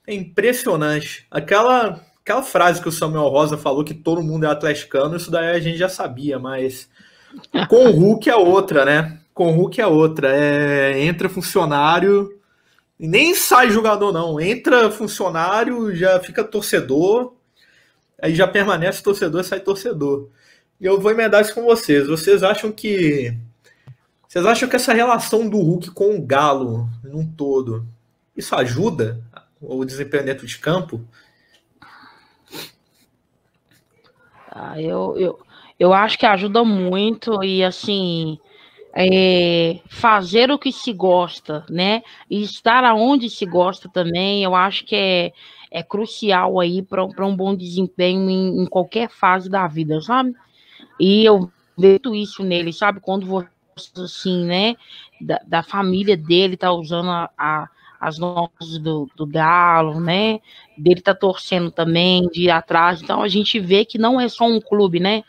É 0.07 0.13
impressionante. 0.13 1.27
Aquela, 1.29 2.01
aquela 2.21 2.41
frase 2.41 2.81
que 2.81 2.89
o 2.89 2.91
Samuel 2.91 3.27
Rosa 3.27 3.57
falou 3.57 3.83
que 3.83 3.93
todo 3.93 4.23
mundo 4.23 4.45
é 4.45 4.49
atleticano, 4.49 5.17
isso 5.17 5.29
daí 5.29 5.49
a 5.49 5.59
gente 5.59 5.77
já 5.77 5.89
sabia, 5.89 6.39
mas 6.39 6.89
com 7.69 7.87
o 7.87 7.91
Hulk 7.91 8.29
é 8.29 8.35
outra, 8.35 8.85
né? 8.85 9.19
Com 9.33 9.47
o 9.47 9.55
Hulk 9.55 9.79
é 9.81 9.87
outra. 9.87 10.35
É, 10.35 11.01
entra 11.03 11.29
funcionário 11.29 12.37
e 12.99 13.07
nem 13.07 13.33
sai 13.33 13.69
jogador, 13.69 14.11
não. 14.11 14.39
Entra 14.39 14.91
funcionário, 14.91 15.95
já 15.95 16.19
fica 16.19 16.43
torcedor, 16.43 17.33
aí 18.21 18.35
já 18.35 18.47
permanece 18.47 19.01
torcedor, 19.01 19.43
sai 19.43 19.59
torcedor. 19.59 20.29
E 20.79 20.85
eu 20.85 20.99
vou 20.99 21.11
emendar 21.11 21.41
isso 21.41 21.53
com 21.53 21.63
vocês. 21.63 22.07
Vocês 22.07 22.43
acham 22.43 22.71
que. 22.71 23.35
Vocês 24.31 24.45
acham 24.45 24.69
que 24.69 24.77
essa 24.77 24.93
relação 24.93 25.49
do 25.49 25.57
Hulk 25.57 25.91
com 25.91 26.15
o 26.15 26.25
Galo, 26.25 26.87
num 27.03 27.29
todo, 27.29 27.85
isso 28.33 28.55
ajuda 28.55 29.21
o 29.59 29.83
desempenho 29.83 30.23
dentro 30.23 30.47
de 30.47 30.57
campo? 30.57 31.05
Ah, 34.49 34.81
eu, 34.81 35.17
eu, 35.17 35.39
eu 35.77 35.91
acho 35.91 36.17
que 36.17 36.25
ajuda 36.25 36.63
muito 36.63 37.43
e 37.43 37.61
assim 37.61 38.39
é, 38.95 39.81
fazer 39.89 40.49
o 40.49 40.57
que 40.57 40.71
se 40.71 40.93
gosta, 40.93 41.65
né? 41.69 42.01
E 42.29 42.41
estar 42.41 42.85
aonde 42.85 43.29
se 43.29 43.45
gosta 43.45 43.89
também, 43.89 44.45
eu 44.45 44.55
acho 44.55 44.85
que 44.85 44.95
é, 44.95 45.33
é 45.69 45.83
crucial 45.83 46.57
aí 46.57 46.81
para 46.81 47.03
um 47.03 47.35
bom 47.35 47.53
desempenho 47.53 48.29
em, 48.29 48.61
em, 48.61 48.65
qualquer 48.65 49.09
fase 49.09 49.49
da 49.49 49.67
vida, 49.67 49.99
sabe? 49.99 50.33
E 50.97 51.25
eu 51.25 51.51
vejo 51.77 52.15
isso 52.15 52.45
nele, 52.45 52.71
sabe? 52.71 53.01
Quando 53.01 53.25
você, 53.25 53.49
assim, 53.97 54.45
né, 54.45 54.75
da, 55.19 55.41
da 55.45 55.63
família 55.63 56.17
dele 56.17 56.57
tá 56.57 56.71
usando 56.71 57.09
a, 57.09 57.29
a 57.37 57.69
as 57.99 58.17
notas 58.17 58.79
do, 58.79 59.07
do 59.15 59.27
Galo, 59.27 59.99
né? 59.99 60.39
Dele 60.75 61.01
tá 61.01 61.13
torcendo 61.13 61.69
também, 61.69 62.27
de 62.29 62.45
ir 62.45 62.49
atrás. 62.49 62.99
Então 62.99 63.21
a 63.21 63.27
gente 63.27 63.59
vê 63.59 63.85
que 63.85 63.99
não 63.99 64.19
é 64.19 64.27
só 64.27 64.45
um 64.47 64.59
clube, 64.59 64.99
né? 64.99 65.23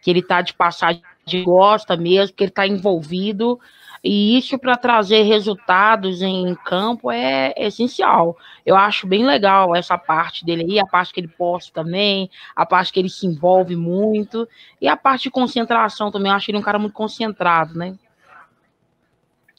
que 0.00 0.10
ele 0.10 0.20
está 0.20 0.40
de 0.40 0.54
passagem, 0.54 1.02
gosta 1.44 1.96
mesmo, 1.96 2.34
que 2.34 2.44
ele 2.44 2.50
está 2.50 2.66
envolvido. 2.66 3.58
E 4.02 4.38
isso 4.38 4.58
para 4.58 4.76
trazer 4.76 5.22
resultados 5.22 6.22
em 6.22 6.54
campo 6.64 7.10
é, 7.10 7.52
é 7.56 7.66
essencial. 7.66 8.36
Eu 8.64 8.76
acho 8.76 9.06
bem 9.06 9.24
legal 9.24 9.74
essa 9.74 9.98
parte 9.98 10.44
dele 10.44 10.64
aí, 10.64 10.78
a 10.78 10.86
parte 10.86 11.12
que 11.12 11.20
ele 11.20 11.28
posta 11.28 11.72
também, 11.72 12.30
a 12.54 12.64
parte 12.64 12.92
que 12.92 13.00
ele 13.00 13.08
se 13.08 13.26
envolve 13.26 13.74
muito, 13.76 14.48
e 14.80 14.86
a 14.88 14.96
parte 14.96 15.24
de 15.24 15.30
concentração 15.30 16.10
também. 16.10 16.30
Eu 16.30 16.36
acho 16.36 16.50
ele 16.50 16.58
um 16.58 16.62
cara 16.62 16.78
muito 16.78 16.94
concentrado, 16.94 17.76
né? 17.76 17.96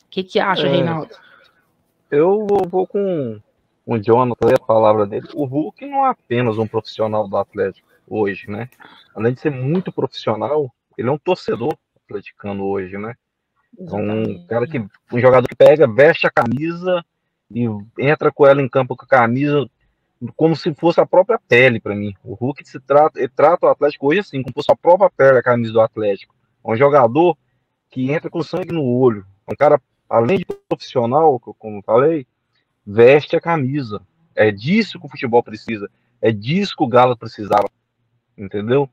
O 0.06 0.10
que, 0.10 0.24
que 0.24 0.32
você 0.32 0.40
acha, 0.40 0.68
é, 0.68 0.72
Reinaldo? 0.72 1.16
Eu 2.10 2.48
vou 2.68 2.88
com 2.88 3.40
o 3.86 3.98
Jonathan, 3.98 4.54
a 4.56 4.66
palavra 4.66 5.06
dele. 5.06 5.28
O 5.34 5.46
Hulk 5.46 5.86
não 5.86 6.06
é 6.06 6.10
apenas 6.10 6.58
um 6.58 6.68
profissional 6.68 7.28
do 7.28 7.38
Atlético 7.38 7.88
hoje, 8.08 8.50
né? 8.50 8.70
Além 9.16 9.34
de 9.34 9.40
ser 9.40 9.52
muito 9.52 9.92
profissional, 9.92 10.74
ele 10.98 11.10
é 11.10 11.12
um 11.12 11.18
torcedor 11.18 11.78
atleticano 12.04 12.66
hoje, 12.66 12.98
né? 12.98 13.14
É 13.78 13.96
um 13.96 14.46
cara 14.48 14.68
que 14.68 14.80
um 14.80 15.20
jogador 15.20 15.48
que 15.48 15.56
pega, 15.56 15.88
veste 15.88 16.28
a 16.28 16.32
camisa 16.32 17.04
e 17.52 17.66
entra 17.98 18.32
com 18.32 18.46
ela 18.46 18.62
em 18.62 18.70
campo 18.70 18.96
com 18.96 19.06
a 19.06 19.08
camisa 19.08 19.70
como 20.36 20.56
se 20.56 20.74
fosse 20.74 21.00
a 21.00 21.06
própria 21.06 21.40
pele 21.48 21.80
para 21.80 21.96
mim. 21.96 22.14
O 22.24 22.34
Hulk 22.34 22.68
se 22.68 22.80
trata, 22.80 23.20
ele 23.20 23.30
trata 23.30 23.66
o 23.66 23.70
Atlético 23.70 24.08
hoje 24.08 24.20
assim, 24.20 24.42
como 24.42 24.50
se 24.50 24.56
fosse 24.56 24.72
a 24.72 24.76
própria 24.76 25.10
pele 25.10 25.38
a 25.38 25.44
camisa 25.44 25.72
do 25.72 25.82
Atlético. 25.82 26.36
É 26.64 26.72
um 26.72 26.76
jogador 26.76 27.38
que 27.90 28.12
entra 28.12 28.30
com 28.30 28.44
sangue 28.44 28.74
no 28.74 28.84
olho, 28.84 29.26
é 29.48 29.54
um 29.54 29.56
cara 29.56 29.82
além 30.10 30.40
de 30.40 30.46
profissional, 30.46 31.40
como 31.40 31.84
falei, 31.84 32.26
veste 32.86 33.36
a 33.36 33.42
camisa. 33.42 34.02
É 34.36 34.52
disso 34.52 35.00
que 35.00 35.06
o 35.06 35.10
futebol 35.10 35.44
precisa. 35.44 35.90
É 36.22 36.32
disso 36.32 36.76
que 36.76 36.84
o 36.84 36.88
Galo 36.88 37.16
precisava. 37.16 37.70
Entendeu? 38.38 38.90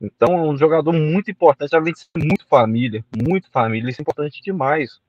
Então 0.00 0.36
é 0.36 0.42
um 0.42 0.56
jogador 0.56 0.92
muito 0.92 1.30
importante, 1.30 1.74
além 1.74 1.92
de 1.92 2.00
ser 2.00 2.08
muito 2.16 2.46
família, 2.46 3.04
muito 3.16 3.50
família, 3.50 3.90
isso 3.90 4.00
é 4.00 4.02
importante 4.02 4.42
demais. 4.42 5.00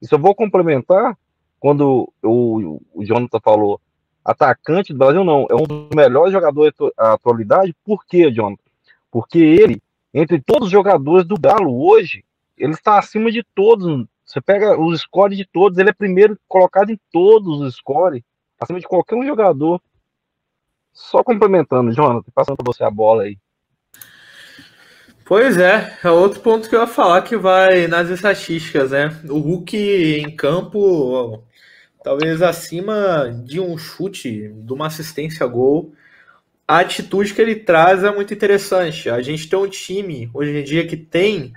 E 0.00 0.06
só 0.06 0.16
vou 0.16 0.34
complementar 0.34 1.16
quando 1.58 2.10
o, 2.22 2.80
o 2.94 3.04
Jonathan 3.04 3.38
falou 3.40 3.80
atacante 4.24 4.92
do 4.92 4.98
Brasil, 4.98 5.24
não, 5.24 5.46
é 5.50 5.54
um 5.54 5.64
dos 5.64 5.88
melhores 5.94 6.32
jogadores 6.32 6.72
da 6.96 7.12
atualidade. 7.14 7.76
Por 7.84 8.04
quê, 8.06 8.30
Jonathan? 8.30 8.62
Porque 9.10 9.38
ele, 9.38 9.82
entre 10.14 10.40
todos 10.40 10.66
os 10.66 10.72
jogadores 10.72 11.26
do 11.26 11.38
Galo 11.38 11.86
hoje, 11.86 12.24
ele 12.56 12.72
está 12.72 12.98
acima 12.98 13.30
de 13.30 13.42
todos. 13.54 14.06
Você 14.24 14.40
pega 14.40 14.78
os 14.78 15.00
scores 15.00 15.36
de 15.36 15.44
todos, 15.44 15.78
ele 15.78 15.90
é 15.90 15.94
primeiro 15.94 16.38
colocado 16.46 16.90
em 16.90 17.00
todos 17.12 17.60
os 17.60 17.74
scores, 17.76 18.22
acima 18.58 18.78
de 18.78 18.86
qualquer 18.86 19.16
um 19.16 19.26
jogador. 19.26 19.80
Só 20.92 21.22
complementando, 21.22 21.92
Jonathan, 21.92 22.30
passando 22.34 22.56
para 22.56 22.72
você 22.72 22.84
a 22.84 22.90
bola 22.90 23.24
aí. 23.24 23.38
Pois 25.30 25.56
é, 25.56 25.96
é 26.02 26.10
outro 26.10 26.40
ponto 26.40 26.68
que 26.68 26.74
eu 26.74 26.80
ia 26.80 26.88
falar 26.88 27.22
que 27.22 27.36
vai 27.36 27.86
nas 27.86 28.10
estatísticas, 28.10 28.90
né? 28.90 29.16
O 29.28 29.38
Hulk 29.38 29.76
em 29.76 30.34
campo, 30.34 31.44
talvez 32.02 32.42
acima 32.42 33.30
de 33.44 33.60
um 33.60 33.78
chute, 33.78 34.48
de 34.52 34.72
uma 34.72 34.88
assistência 34.88 35.46
a 35.46 35.48
gol, 35.48 35.94
a 36.66 36.80
atitude 36.80 37.32
que 37.32 37.40
ele 37.40 37.54
traz 37.54 38.02
é 38.02 38.10
muito 38.12 38.34
interessante. 38.34 39.08
A 39.08 39.22
gente 39.22 39.48
tem 39.48 39.56
um 39.56 39.68
time 39.68 40.28
hoje 40.34 40.50
em 40.50 40.64
dia 40.64 40.84
que 40.84 40.96
tem 40.96 41.52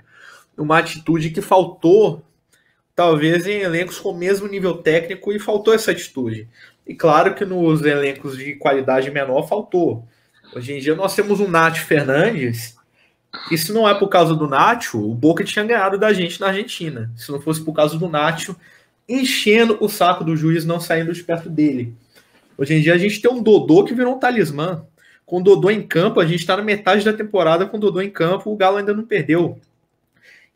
uma 0.56 0.78
atitude 0.78 1.30
que 1.30 1.42
faltou, 1.42 2.24
talvez 2.94 3.44
em 3.44 3.58
elencos 3.58 3.98
com 3.98 4.10
o 4.10 4.16
mesmo 4.16 4.46
nível 4.46 4.76
técnico, 4.76 5.32
e 5.32 5.40
faltou 5.40 5.74
essa 5.74 5.90
atitude. 5.90 6.48
E 6.86 6.94
claro 6.94 7.34
que 7.34 7.44
nos 7.44 7.82
elencos 7.82 8.38
de 8.38 8.54
qualidade 8.54 9.10
menor 9.10 9.48
faltou. 9.48 10.06
Hoje 10.54 10.74
em 10.74 10.78
dia 10.78 10.94
nós 10.94 11.16
temos 11.16 11.40
um 11.40 11.48
Nath 11.48 11.78
Fernandes 11.78 12.76
e 13.50 13.58
se 13.58 13.72
não 13.72 13.88
é 13.88 13.94
por 13.94 14.08
causa 14.08 14.34
do 14.34 14.48
Nacho, 14.48 14.98
o 14.98 15.14
Boca 15.14 15.44
tinha 15.44 15.64
ganhado 15.64 15.98
da 15.98 16.12
gente 16.12 16.40
na 16.40 16.48
Argentina. 16.48 17.10
Se 17.16 17.30
não 17.30 17.40
fosse 17.40 17.62
por 17.62 17.72
causa 17.72 17.98
do 17.98 18.08
Nacho, 18.08 18.56
enchendo 19.08 19.76
o 19.80 19.88
saco 19.88 20.24
do 20.24 20.36
juiz 20.36 20.64
não 20.64 20.80
saindo 20.80 21.12
de 21.12 21.22
perto 21.22 21.48
dele. 21.50 21.94
Hoje 22.56 22.74
em 22.74 22.80
dia 22.80 22.94
a 22.94 22.98
gente 22.98 23.20
tem 23.20 23.30
um 23.30 23.42
Dodô 23.42 23.84
que 23.84 23.94
virou 23.94 24.14
um 24.14 24.18
talismã. 24.18 24.84
Com 25.26 25.40
o 25.40 25.42
Dodô 25.42 25.70
em 25.70 25.82
campo, 25.82 26.20
a 26.20 26.26
gente 26.26 26.40
está 26.40 26.56
na 26.56 26.62
metade 26.62 27.04
da 27.04 27.12
temporada 27.12 27.66
com 27.66 27.76
o 27.76 27.80
Dodô 27.80 28.00
em 28.00 28.10
campo, 28.10 28.52
o 28.52 28.56
Galo 28.56 28.76
ainda 28.76 28.94
não 28.94 29.04
perdeu. 29.04 29.58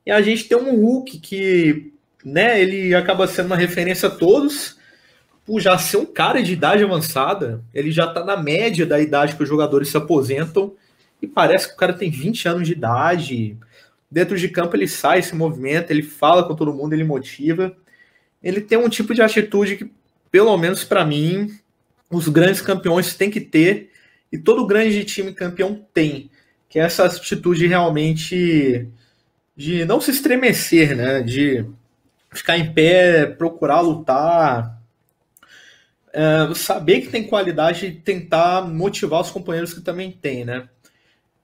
E 0.04 0.10
a 0.10 0.20
gente 0.22 0.44
tem 0.44 0.56
um 0.56 0.74
Hulk 0.76 1.18
que, 1.18 1.92
né, 2.24 2.60
ele 2.60 2.94
acaba 2.94 3.26
sendo 3.26 3.46
uma 3.46 3.56
referência 3.56 4.08
a 4.08 4.10
todos, 4.10 4.78
por 5.44 5.60
já 5.60 5.76
ser 5.78 5.96
um 5.96 6.06
cara 6.06 6.42
de 6.42 6.52
idade 6.52 6.84
avançada, 6.84 7.62
ele 7.74 7.90
já 7.90 8.04
está 8.04 8.22
na 8.22 8.36
média 8.36 8.84
da 8.84 9.00
idade 9.00 9.34
que 9.34 9.42
os 9.42 9.48
jogadores 9.48 9.88
se 9.88 9.96
aposentam 9.96 10.74
e 11.20 11.26
parece 11.26 11.68
que 11.68 11.74
o 11.74 11.76
cara 11.76 11.92
tem 11.92 12.10
20 12.10 12.48
anos 12.48 12.66
de 12.66 12.72
idade. 12.72 13.56
Dentro 14.10 14.38
de 14.38 14.48
campo 14.48 14.76
ele 14.76 14.88
sai, 14.88 15.22
se 15.22 15.34
movimenta, 15.34 15.92
ele 15.92 16.02
fala 16.02 16.46
com 16.46 16.54
todo 16.54 16.72
mundo, 16.72 16.92
ele 16.92 17.04
motiva. 17.04 17.76
Ele 18.42 18.60
tem 18.60 18.78
um 18.78 18.88
tipo 18.88 19.14
de 19.14 19.22
atitude 19.22 19.76
que, 19.76 19.90
pelo 20.30 20.56
menos 20.56 20.84
para 20.84 21.04
mim, 21.04 21.58
os 22.10 22.28
grandes 22.28 22.60
campeões 22.60 23.14
têm 23.14 23.30
que 23.30 23.40
ter 23.40 23.90
e 24.32 24.38
todo 24.38 24.66
grande 24.66 25.04
time 25.04 25.32
campeão 25.32 25.84
tem, 25.92 26.30
que 26.68 26.78
é 26.78 26.82
essa 26.82 27.04
atitude 27.04 27.66
realmente 27.66 28.88
de 29.56 29.84
não 29.84 30.00
se 30.00 30.10
estremecer, 30.10 30.96
né? 30.96 31.22
De 31.22 31.66
ficar 32.30 32.58
em 32.58 32.72
pé, 32.72 33.26
procurar 33.26 33.80
lutar, 33.80 34.78
é, 36.12 36.54
saber 36.54 37.00
que 37.00 37.08
tem 37.08 37.26
qualidade 37.26 37.86
e 37.86 37.92
tentar 37.92 38.66
motivar 38.68 39.20
os 39.20 39.30
companheiros 39.30 39.72
que 39.72 39.80
também 39.80 40.10
tem, 40.10 40.44
né? 40.44 40.68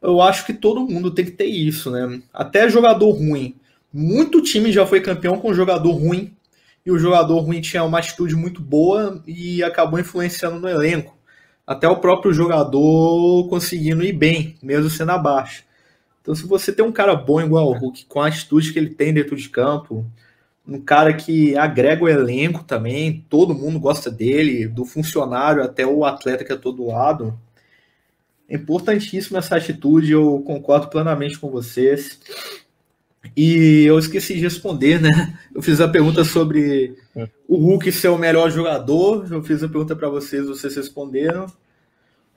Eu 0.04 0.20
acho 0.20 0.44
que 0.44 0.52
todo 0.52 0.86
mundo 0.86 1.10
tem 1.10 1.24
que 1.24 1.30
ter 1.30 1.46
isso, 1.46 1.90
né? 1.90 2.20
Até 2.32 2.68
jogador 2.68 3.10
ruim. 3.10 3.56
Muito 3.90 4.42
time 4.42 4.70
já 4.70 4.84
foi 4.84 5.00
campeão 5.00 5.38
com 5.38 5.54
jogador 5.54 5.92
ruim, 5.92 6.36
e 6.84 6.90
o 6.90 6.98
jogador 6.98 7.38
ruim 7.38 7.62
tinha 7.62 7.82
uma 7.82 7.98
atitude 7.98 8.36
muito 8.36 8.60
boa 8.60 9.22
e 9.26 9.62
acabou 9.62 9.98
influenciando 9.98 10.60
no 10.60 10.68
elenco. 10.68 11.16
Até 11.66 11.88
o 11.88 11.96
próprio 11.96 12.34
jogador 12.34 13.48
conseguindo 13.48 14.04
ir 14.04 14.12
bem, 14.12 14.56
mesmo 14.62 14.90
sendo 14.90 15.12
abaixo. 15.12 15.64
Então, 16.20 16.34
se 16.34 16.46
você 16.46 16.70
tem 16.72 16.84
um 16.84 16.92
cara 16.92 17.14
bom 17.14 17.40
igual 17.40 17.68
o 17.68 17.72
Hulk, 17.72 18.04
com 18.04 18.20
a 18.20 18.28
atitude 18.28 18.72
que 18.72 18.78
ele 18.78 18.90
tem 18.90 19.14
dentro 19.14 19.34
de 19.34 19.48
campo, 19.48 20.04
um 20.66 20.78
cara 20.78 21.14
que 21.14 21.56
agrega 21.56 22.04
o 22.04 22.08
elenco 22.08 22.62
também, 22.64 23.24
todo 23.30 23.54
mundo 23.54 23.80
gosta 23.80 24.10
dele, 24.10 24.68
do 24.68 24.84
funcionário 24.84 25.62
até 25.62 25.86
o 25.86 26.04
atleta 26.04 26.44
que 26.44 26.52
é 26.52 26.56
todo 26.56 26.86
lado, 26.86 27.38
importantíssima 28.48 29.38
essa 29.38 29.56
atitude, 29.56 30.12
eu 30.12 30.42
concordo 30.46 30.88
plenamente 30.88 31.38
com 31.38 31.50
vocês. 31.50 32.18
E 33.36 33.84
eu 33.86 33.98
esqueci 33.98 34.34
de 34.34 34.40
responder, 34.40 35.00
né? 35.00 35.38
Eu 35.54 35.62
fiz 35.62 35.80
a 35.80 35.88
pergunta 35.88 36.24
sobre 36.24 36.94
o 37.48 37.56
Hulk 37.56 37.90
ser 37.90 38.08
o 38.08 38.18
melhor 38.18 38.50
jogador. 38.50 39.26
Eu 39.30 39.42
fiz 39.42 39.62
a 39.62 39.68
pergunta 39.68 39.96
para 39.96 40.08
vocês, 40.08 40.46
vocês 40.46 40.76
responderam. 40.76 41.46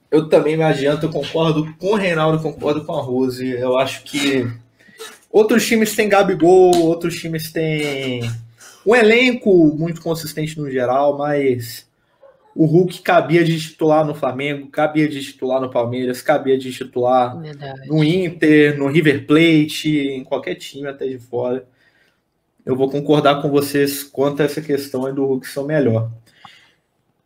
Eu 0.10 0.30
também 0.30 0.56
me 0.56 0.64
adianto, 0.64 1.06
eu 1.06 1.10
concordo 1.10 1.74
com 1.78 1.88
o 1.88 1.96
Reinaldo, 1.96 2.42
concordo 2.42 2.86
com 2.86 2.94
a 2.94 3.02
Rose. 3.02 3.50
Eu 3.50 3.78
acho 3.78 4.04
que 4.04 4.48
outros 5.30 5.68
times 5.68 5.94
têm 5.96 6.08
Gabigol, 6.08 6.74
outros 6.84 7.20
times 7.20 7.52
têm 7.52 8.22
um 8.86 8.96
elenco 8.96 9.76
muito 9.78 10.02
consistente 10.02 10.58
no 10.58 10.72
geral, 10.72 11.18
mas 11.18 11.87
o 12.58 12.66
Hulk 12.66 13.04
cabia 13.04 13.44
de 13.44 13.60
titular 13.60 14.04
no 14.04 14.16
Flamengo, 14.16 14.68
cabia 14.68 15.08
de 15.08 15.22
titular 15.24 15.62
no 15.62 15.70
Palmeiras, 15.70 16.24
cabia 16.24 16.58
de 16.58 16.72
titular 16.74 17.40
Verdade. 17.40 17.88
no 17.88 18.04
Inter, 18.04 18.76
no 18.76 18.88
River 18.88 19.28
Plate, 19.28 19.90
em 19.90 20.24
qualquer 20.24 20.56
time 20.56 20.88
até 20.88 21.08
de 21.08 21.20
fora. 21.20 21.68
Eu 22.66 22.76
vou 22.76 22.90
concordar 22.90 23.44
com 23.44 23.52
vocês 23.52 24.02
quanto 24.02 24.42
a 24.42 24.46
essa 24.46 24.60
questão 24.60 25.14
do 25.14 25.24
Hulk 25.24 25.48
ser 25.48 25.60
o 25.60 25.66
melhor. 25.66 26.12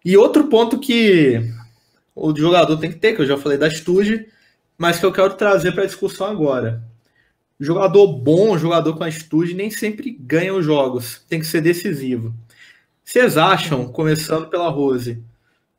E 0.03 0.17
outro 0.17 0.49
ponto 0.49 0.77
que 0.77 1.41
o 2.13 2.35
jogador 2.35 2.75
tem 2.75 2.91
que 2.91 2.99
ter, 2.99 3.15
que 3.15 3.21
eu 3.21 3.25
já 3.25 3.37
falei 3.37 3.57
da 3.57 3.67
atitude, 3.67 4.27
mas 4.77 4.99
que 4.99 5.05
eu 5.05 5.13
quero 5.13 5.33
trazer 5.35 5.71
para 5.71 5.83
a 5.83 5.87
discussão 5.87 6.27
agora. 6.27 6.83
Jogador 7.57 8.05
bom, 8.05 8.57
jogador 8.57 8.97
com 8.97 9.05
atitude, 9.05 9.53
nem 9.53 9.71
sempre 9.71 10.11
ganha 10.11 10.53
os 10.53 10.65
jogos. 10.65 11.21
Tem 11.29 11.39
que 11.39 11.45
ser 11.47 11.61
decisivo. 11.61 12.33
Vocês 13.03 13.37
acham, 13.37 13.87
começando 13.87 14.47
pela 14.47 14.69
Rose, 14.69 15.21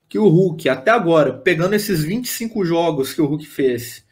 que 0.09 0.19
o 0.19 0.29
Hulk, 0.29 0.69
até 0.69 0.91
agora, 0.91 1.33
pegando 1.33 1.75
esses 1.75 2.05
25 2.05 2.65
jogos 2.65 3.15
que 3.15 3.23
o 3.23 3.27
Hulk 3.27 3.47
fez, 3.47 4.05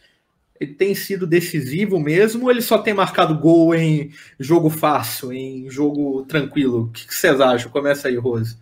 ele 0.59 0.75
tem 0.75 0.95
sido 0.95 1.27
decisivo 1.27 1.99
mesmo 1.99 2.45
ou 2.45 2.51
ele 2.51 2.61
só 2.61 2.79
tem 2.79 2.93
marcado 2.93 3.39
gol 3.39 3.75
em 3.75 4.13
jogo 4.39 4.69
fácil, 4.69 5.33
em 5.33 5.71
jogo 5.71 6.25
tranquilo? 6.27 6.85
O 6.85 6.89
que 6.91 7.13
vocês 7.15 7.41
acham? 7.41 7.71
Começa 7.71 8.09
aí, 8.09 8.17
Rose. 8.17 8.59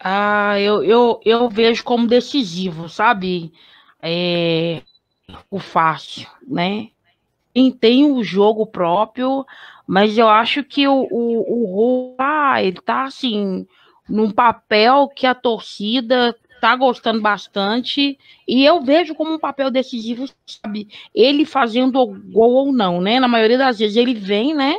Ah, 0.00 0.58
eu, 0.58 0.82
eu, 0.84 1.20
eu 1.24 1.50
vejo 1.50 1.84
como 1.84 2.06
decisivo, 2.06 2.88
sabe? 2.88 3.52
É, 4.00 4.82
o 5.50 5.58
fácil, 5.58 6.28
né? 6.46 6.88
Quem 7.52 7.70
tem 7.70 8.10
o 8.10 8.22
jogo 8.22 8.66
próprio 8.66 9.44
mas 9.88 10.18
eu 10.18 10.28
acho 10.28 10.62
que 10.62 10.86
o, 10.86 11.08
o, 11.10 11.62
o 11.62 11.74
Rô, 11.74 12.16
ah, 12.18 12.62
ele 12.62 12.78
tá 12.78 13.04
assim, 13.04 13.66
num 14.06 14.30
papel 14.30 15.08
que 15.08 15.26
a 15.26 15.34
torcida 15.34 16.36
tá 16.60 16.76
gostando 16.76 17.22
bastante. 17.22 18.18
E 18.46 18.66
eu 18.66 18.82
vejo 18.82 19.14
como 19.14 19.32
um 19.32 19.38
papel 19.38 19.70
decisivo, 19.70 20.26
sabe? 20.44 20.88
Ele 21.14 21.46
fazendo 21.46 22.04
gol 22.04 22.52
ou 22.52 22.72
não, 22.72 23.00
né? 23.00 23.18
Na 23.18 23.28
maioria 23.28 23.56
das 23.56 23.78
vezes 23.78 23.96
ele 23.96 24.12
vem, 24.12 24.54
né? 24.54 24.76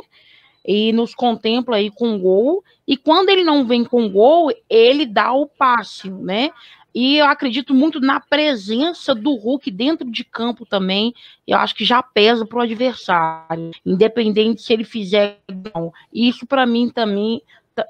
E 0.64 0.92
nos 0.92 1.12
contempla 1.12 1.78
aí 1.78 1.90
com 1.90 2.16
gol. 2.16 2.62
E 2.86 2.96
quando 2.96 3.30
ele 3.30 3.42
não 3.42 3.66
vem 3.66 3.82
com 3.82 4.08
gol, 4.08 4.52
ele 4.68 5.06
dá 5.06 5.32
o 5.32 5.48
passe, 5.48 6.08
né? 6.08 6.50
E 6.94 7.18
eu 7.18 7.26
acredito 7.26 7.72
muito 7.72 8.00
na 8.00 8.20
presença 8.20 9.14
do 9.14 9.34
Hulk 9.34 9.70
dentro 9.70 10.10
de 10.10 10.24
campo 10.24 10.66
também. 10.66 11.14
Eu 11.46 11.58
acho 11.58 11.74
que 11.74 11.84
já 11.84 12.02
pesa 12.02 12.44
para 12.44 12.58
o 12.58 12.62
adversário, 12.62 13.70
independente 13.86 14.62
se 14.62 14.72
ele 14.72 14.84
fizer 14.84 15.38
não. 15.74 15.92
Isso 16.12 16.46
para 16.46 16.66
mim 16.66 16.90
também, 16.90 17.42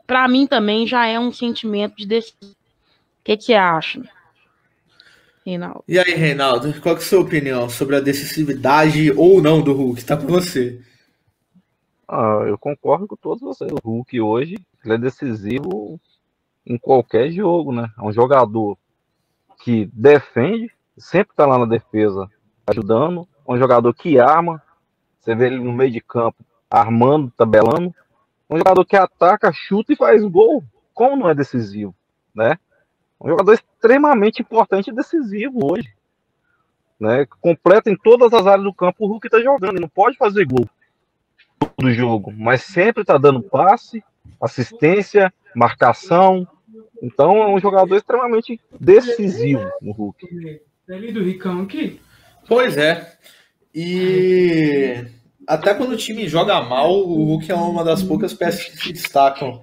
para 0.07 0.29
mim 0.29 0.47
também 0.47 0.87
já 0.87 1.07
é 1.07 1.19
um 1.19 1.33
sentimento 1.33 1.97
de 1.97 2.07
decisão. 2.07 2.51
O 2.51 3.25
que, 3.25 3.41
você 3.41 3.55
acha? 3.55 4.03
Reinaldo. 5.45 5.85
E 5.89 5.99
aí, 5.99 6.15
Reinaldo, 6.15 6.81
qual 6.81 6.95
é 6.95 6.99
a 6.99 7.01
sua 7.01 7.21
opinião 7.21 7.69
sobre 7.69 7.97
a 7.97 8.01
decisividade 8.01 9.11
ou 9.13 9.41
não 9.41 9.63
do 9.63 9.73
Hulk? 9.73 10.05
Tá 10.05 10.17
com 10.17 10.27
você. 10.27 10.81
Ah, 12.07 12.45
eu 12.47 12.59
concordo 12.59 13.07
com 13.07 13.17
todos 13.17 13.41
vocês. 13.41 13.71
O 13.71 13.89
Hulk 13.89 14.21
hoje 14.21 14.57
ele 14.85 14.95
é 14.95 14.99
decisivo 14.99 16.01
em 16.67 16.77
qualquer 16.77 17.31
jogo, 17.31 17.73
né? 17.73 17.89
É 17.99 18.03
um 18.03 18.13
jogador 18.13 18.77
que 19.61 19.91
defende, 19.93 20.71
sempre 20.97 21.33
está 21.33 21.47
lá 21.47 21.59
na 21.59 21.67
defesa 21.67 22.29
ajudando, 22.67 23.27
um 23.47 23.59
jogador 23.59 23.93
que 23.95 24.19
arma, 24.19 24.63
você 25.19 25.35
vê 25.35 25.47
ele 25.47 25.59
no 25.59 25.73
meio 25.73 25.91
de 25.91 26.01
campo 26.01 26.45
armando, 26.71 27.33
tabelando, 27.37 27.95
Um 28.49 28.59
jogador 28.59 28.85
que 28.85 28.97
ataca, 28.97 29.53
chuta 29.53 29.93
e 29.93 29.97
faz 29.97 30.25
gol. 30.25 30.65
Como 30.93 31.17
não 31.17 31.29
é 31.29 31.35
decisivo, 31.35 31.95
né? 32.35 32.59
Um 33.21 33.29
jogador 33.29 33.53
extremamente 33.53 34.43
importante 34.43 34.91
e 34.91 34.95
decisivo 34.95 35.73
hoje. 35.73 35.89
Né? 36.99 37.27
Completa 37.41 37.91
em 37.91 37.97
todas 37.97 38.33
as 38.33 38.47
áreas 38.47 38.65
do 38.65 38.75
campo 38.75 39.05
o 39.05 39.07
Hulk 39.07 39.27
está 39.27 39.41
jogando. 39.41 39.73
Ele 39.73 39.81
não 39.81 39.89
pode 39.89 40.17
fazer 40.17 40.45
gol 40.47 40.69
do 41.79 41.93
jogo, 41.93 42.33
mas 42.37 42.63
sempre 42.63 43.03
está 43.03 43.17
dando 43.17 43.43
passe, 43.43 44.05
assistência, 44.41 45.33
marcação. 45.55 46.47
Então 47.03 47.37
é 47.43 47.49
um 47.49 47.59
jogador 47.59 47.97
extremamente 47.97 48.61
decisivo 48.79 49.71
no 49.81 49.93
Hulk. 49.93 50.61
É 50.89 51.13
do 51.13 51.23
Ricão 51.23 51.63
aqui? 51.63 52.01
Pois 52.47 52.77
é. 52.77 53.15
E 53.75 55.05
até 55.47 55.75
quando 55.75 55.93
o 55.93 55.97
time 55.97 56.29
joga 56.29 56.61
mal, 56.63 56.93
o 56.93 57.25
Hulk 57.25 57.51
é 57.51 57.55
uma 57.55 57.85
das 57.85 58.03
poucas 58.03 58.35
peças 58.35 58.65
que 58.65 58.77
se 58.77 58.93
destacam. 58.93 59.63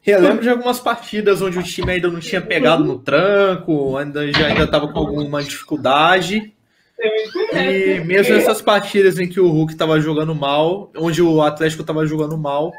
Relembro 0.00 0.42
de 0.42 0.48
algumas 0.48 0.80
partidas 0.80 1.42
onde 1.42 1.58
o 1.58 1.62
time 1.62 1.92
ainda 1.92 2.10
não 2.10 2.20
tinha 2.20 2.40
pegado 2.40 2.84
no 2.84 2.98
tranco, 2.98 3.96
ainda 3.96 4.30
já 4.32 4.46
ainda 4.46 4.64
estava 4.64 4.88
com 4.88 4.98
alguma 4.98 5.42
dificuldade. 5.42 6.54
E 7.52 8.00
mesmo 8.04 8.34
essas 8.34 8.60
partidas 8.60 9.18
em 9.18 9.28
que 9.28 9.38
o 9.38 9.48
Hulk 9.48 9.72
estava 9.72 10.00
jogando 10.00 10.34
mal, 10.34 10.90
onde 10.96 11.22
o 11.22 11.42
Atlético 11.42 11.82
estava 11.82 12.06
jogando 12.06 12.36
mal, 12.36 12.72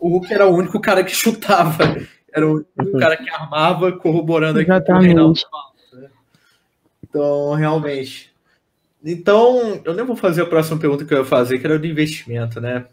o 0.00 0.08
Hulk 0.10 0.32
era 0.32 0.46
o 0.46 0.56
único 0.56 0.80
cara 0.80 1.04
que 1.04 1.12
chutava. 1.14 1.96
Era 2.32 2.46
o 2.46 2.64
único 2.78 2.98
cara 2.98 3.16
que 3.16 3.28
armava, 3.30 3.92
corroborando 3.92 4.60
aqui 4.60 4.84
com 4.84 4.92
o 4.92 4.98
Reinaldo. 4.98 5.40
Então, 7.02 7.54
realmente. 7.54 8.32
Então, 9.04 9.80
eu 9.84 9.94
nem 9.94 10.04
vou 10.04 10.16
fazer 10.16 10.42
a 10.42 10.46
próxima 10.46 10.78
pergunta 10.78 11.04
que 11.04 11.14
eu 11.14 11.18
ia 11.18 11.24
fazer, 11.24 11.58
que 11.58 11.66
era 11.66 11.78
do 11.78 11.86
investimento, 11.86 12.60
né? 12.60 12.86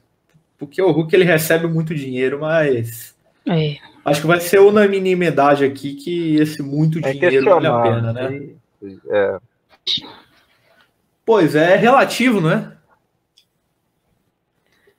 Porque 0.58 0.82
o 0.82 0.92
Hulk 0.92 1.13
ele 1.13 1.25
recebe 1.25 1.68
muito 1.68 1.94
dinheiro, 1.94 2.39
mas. 2.39 3.15
É. 3.48 3.77
Acho 4.04 4.22
que 4.22 4.27
vai 4.27 4.39
ser 4.39 4.60
unanimidade 4.60 5.65
aqui 5.65 5.96
que 5.96 6.36
esse 6.36 6.62
muito 6.62 7.00
é 7.00 7.12
dinheiro 7.12 7.46
vale 7.50 7.68
a 7.68 7.82
pena, 7.82 8.13
né? 8.13 8.50
É. 9.10 9.38
Pois 11.25 11.56
é, 11.56 11.74
é 11.74 11.75
relativo, 11.75 12.39
né? 12.39 12.75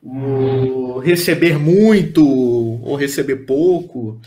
O 0.09 1.01
receber 1.01 1.59
muito 1.59 2.25
ou 2.25 2.95
receber 2.95 3.45
pouco. 3.45 4.21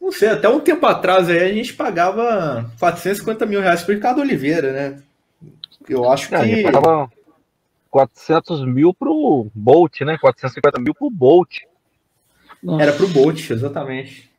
Não 0.00 0.12
sei, 0.12 0.28
até 0.28 0.48
um 0.48 0.60
tempo 0.60 0.86
atrás 0.86 1.28
aí 1.28 1.38
a 1.38 1.52
gente 1.52 1.74
pagava 1.74 2.70
450 2.78 3.44
mil 3.46 3.60
reais 3.60 3.82
por 3.82 3.94
Ricardo 3.94 4.20
Oliveira, 4.20 4.72
né? 4.72 5.02
Eu 5.88 6.08
acho 6.10 6.28
que. 6.28 6.34
É, 6.36 6.38
a 6.38 6.44
gente 6.44 6.62
pagava 6.62 7.10
400 7.90 8.64
mil 8.64 8.94
pro 8.94 9.50
Bolt, 9.52 10.00
né? 10.02 10.16
450 10.18 10.80
mil 10.80 10.94
pro 10.94 11.10
Bolt. 11.10 11.58
Nossa. 12.62 12.82
Era 12.82 12.92
pro 12.92 13.08
Bolt, 13.08 13.50
exatamente. 13.50 14.30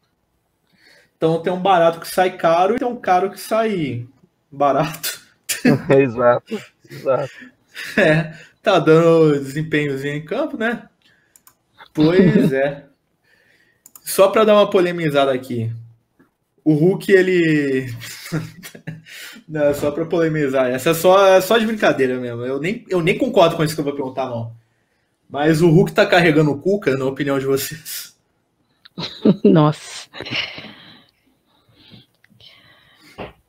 Então 1.17 1.41
tem 1.41 1.51
um 1.51 1.61
barato 1.61 1.99
que 1.99 2.07
sai 2.07 2.37
caro 2.37 2.75
e 2.75 2.79
tem 2.79 2.87
um 2.87 2.95
caro 2.95 3.29
que 3.29 3.39
sai 3.39 4.07
barato. 4.49 5.21
exato, 5.97 6.61
exato. 6.89 7.33
É, 7.97 8.33
tá 8.63 8.79
dando 8.79 9.39
desempenhozinho 9.39 10.15
em 10.15 10.25
campo, 10.25 10.57
né? 10.57 10.87
Pois 11.93 12.51
é. 12.51 12.85
Só 14.03 14.29
para 14.29 14.45
dar 14.45 14.55
uma 14.55 14.69
polemizada 14.69 15.31
aqui. 15.31 15.71
O 16.65 16.73
Hulk, 16.73 17.11
ele. 17.11 17.93
não, 19.47 19.73
só 19.73 19.91
para 19.91 20.05
polemizar. 20.05 20.69
Essa 20.69 20.91
é 20.91 20.93
só, 20.93 21.27
é 21.27 21.41
só 21.41 21.57
de 21.57 21.65
brincadeira 21.65 22.17
mesmo. 22.19 22.41
Eu 22.45 22.59
nem, 22.59 22.85
eu 22.89 23.01
nem 23.01 23.17
concordo 23.17 23.55
com 23.55 23.63
isso 23.63 23.75
que 23.75 23.81
eu 23.81 23.85
vou 23.85 23.93
perguntar, 23.93 24.29
não. 24.29 24.53
Mas 25.29 25.61
o 25.61 25.69
Hulk 25.69 25.91
tá 25.91 26.05
carregando 26.05 26.51
o 26.51 26.59
Cuca, 26.59 26.95
na 26.97 27.05
opinião 27.05 27.37
de 27.37 27.45
vocês? 27.45 28.15
Nossa. 29.43 30.07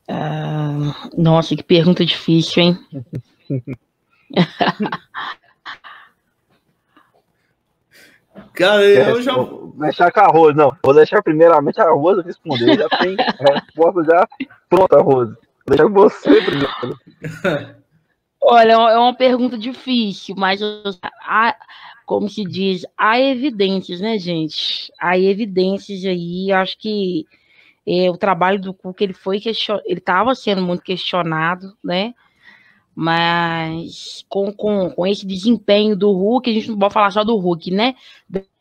Ah, 0.09 1.09
nossa, 1.17 1.57
que 1.57 1.63
pergunta 1.63 2.05
difícil, 2.05 2.63
hein? 2.63 2.79
Cara, 8.55 8.85
eu 8.85 9.23
já. 9.23 9.35
Vou 9.35 9.73
deixar 9.77 10.13
com 10.13 10.21
a 10.21 10.27
Rose, 10.27 10.57
não. 10.57 10.77
Vou 10.83 10.95
deixar 10.95 11.23
primeiramente 11.23 11.81
a 11.81 11.91
Rose 11.91 12.23
responder. 12.23 12.77
Já 12.77 12.89
tem 12.89 13.17
a 13.19 13.55
resposta 13.55 14.05
já 14.05 14.29
pronta, 14.69 15.01
Rose. 15.01 15.35
Vou 15.67 15.77
deixar 15.77 15.85
com 15.85 15.93
você 15.93 16.41
primeiro. 16.43 16.71
Olha, 18.47 18.73
é 18.73 18.99
uma 18.99 19.15
pergunta 19.15 19.57
difícil, 19.57 20.35
mas 20.37 20.61
há, 21.23 21.57
como 22.05 22.29
se 22.29 22.45
diz, 22.45 22.85
há 22.97 23.19
evidências, 23.19 24.01
né, 24.01 24.19
gente? 24.19 24.93
Há 25.01 25.19
evidências 25.19 26.05
aí. 26.05 26.53
Acho 26.53 26.77
que 26.79 27.27
é, 27.87 28.11
o 28.11 28.19
trabalho 28.19 28.61
do 28.61 28.75
Cuca 28.75 29.03
ele 29.03 29.15
foi 29.15 29.41
question... 29.41 29.81
ele 29.87 29.99
estava 29.99 30.35
sendo 30.35 30.61
muito 30.61 30.83
questionado, 30.83 31.75
né? 31.83 32.15
Mas 32.95 34.25
com, 34.29 34.53
com, 34.53 34.91
com 34.91 35.07
esse 35.07 35.27
desempenho 35.27 35.97
do 35.97 36.13
Hulk, 36.13 36.49
a 36.49 36.53
gente 36.53 36.71
não 36.71 36.79
pode 36.79 36.95
falar 36.95 37.11
só 37.11 37.25
do 37.25 37.37
Hulk, 37.37 37.71
né? 37.71 37.95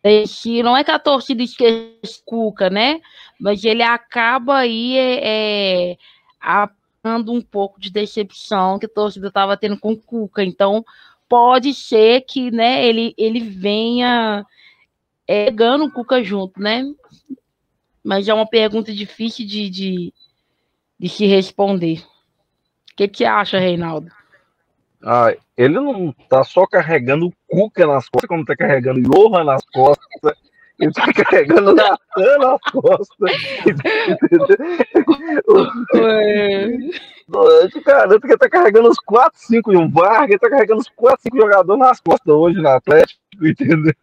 Esse, 0.04 0.64
não 0.64 0.76
é 0.76 0.84
que 0.84 0.92
a 0.92 1.00
torcida 1.00 1.44
esquece 1.44 2.22
Cuca, 2.26 2.70
né? 2.70 3.00
Mas 3.40 3.64
ele 3.64 3.84
acaba 3.84 4.58
aí 4.58 4.98
é, 4.98 5.20
é, 5.92 5.98
apagando 6.40 7.32
um 7.32 7.42
pouco 7.42 7.80
de 7.80 7.92
decepção 7.92 8.80
que 8.80 8.88
a 8.88 8.90
torcida 8.90 9.28
estava 9.28 9.56
tendo 9.56 9.80
com 9.80 9.92
o 9.92 9.98
Cuca. 9.98 10.44
Então, 10.44 10.84
pode 11.30 11.74
ser 11.74 12.22
que 12.22 12.50
né, 12.50 12.86
ele, 12.86 13.14
ele 13.18 13.40
venha 13.40 14.46
é, 15.28 15.50
o 15.50 15.92
Cuca 15.92 16.24
junto, 16.24 16.60
né? 16.60 16.84
mas 18.04 18.28
é 18.28 18.34
uma 18.34 18.46
pergunta 18.46 18.92
difícil 18.92 19.48
de, 19.48 19.70
de, 19.70 20.14
de 21.00 21.10
se 21.10 21.26
responder. 21.26 22.00
O 22.92 22.96
que, 22.98 23.08
que 23.08 23.20
você 23.20 23.26
acha, 23.26 23.58
Reinaldo? 23.58 24.12
Ah, 25.06 25.36
ele 25.58 25.74
não 25.74 26.14
tá 26.30 26.44
só 26.44 26.66
carregando 26.66 27.28
o 27.28 27.34
Cuca 27.48 27.86
nas 27.86 28.08
costas, 28.08 28.28
como 28.28 28.46
tá 28.46 28.56
carregando 28.56 29.00
o 29.00 29.04
Johan 29.04 29.44
nas 29.44 29.64
costas. 29.66 30.34
Ele 30.80 30.92
tá 30.92 31.06
carregando 31.14 31.72
o 31.72 31.76
Natan 31.76 32.38
nas 32.40 32.62
costas. 32.72 33.32
Eu 37.34 37.70
te 37.70 37.82
garanto 37.82 38.22
que 38.22 38.28
ele 38.28 38.38
tá 38.38 38.50
carregando 38.50 38.90
os 38.90 39.00
4, 39.00 39.40
5 39.40 39.74
e 39.74 39.78
um 39.78 39.90
Vargas, 39.90 40.30
ele 40.30 40.40
tá 40.40 40.50
carregando 40.50 40.82
os 40.82 40.90
4, 40.90 41.22
5 41.24 41.38
jogadores 41.38 41.80
nas 41.80 42.00
costas 42.00 42.34
hoje 42.34 42.62
no 42.62 42.70
Atlético, 42.70 43.22
entendeu? 43.42 43.94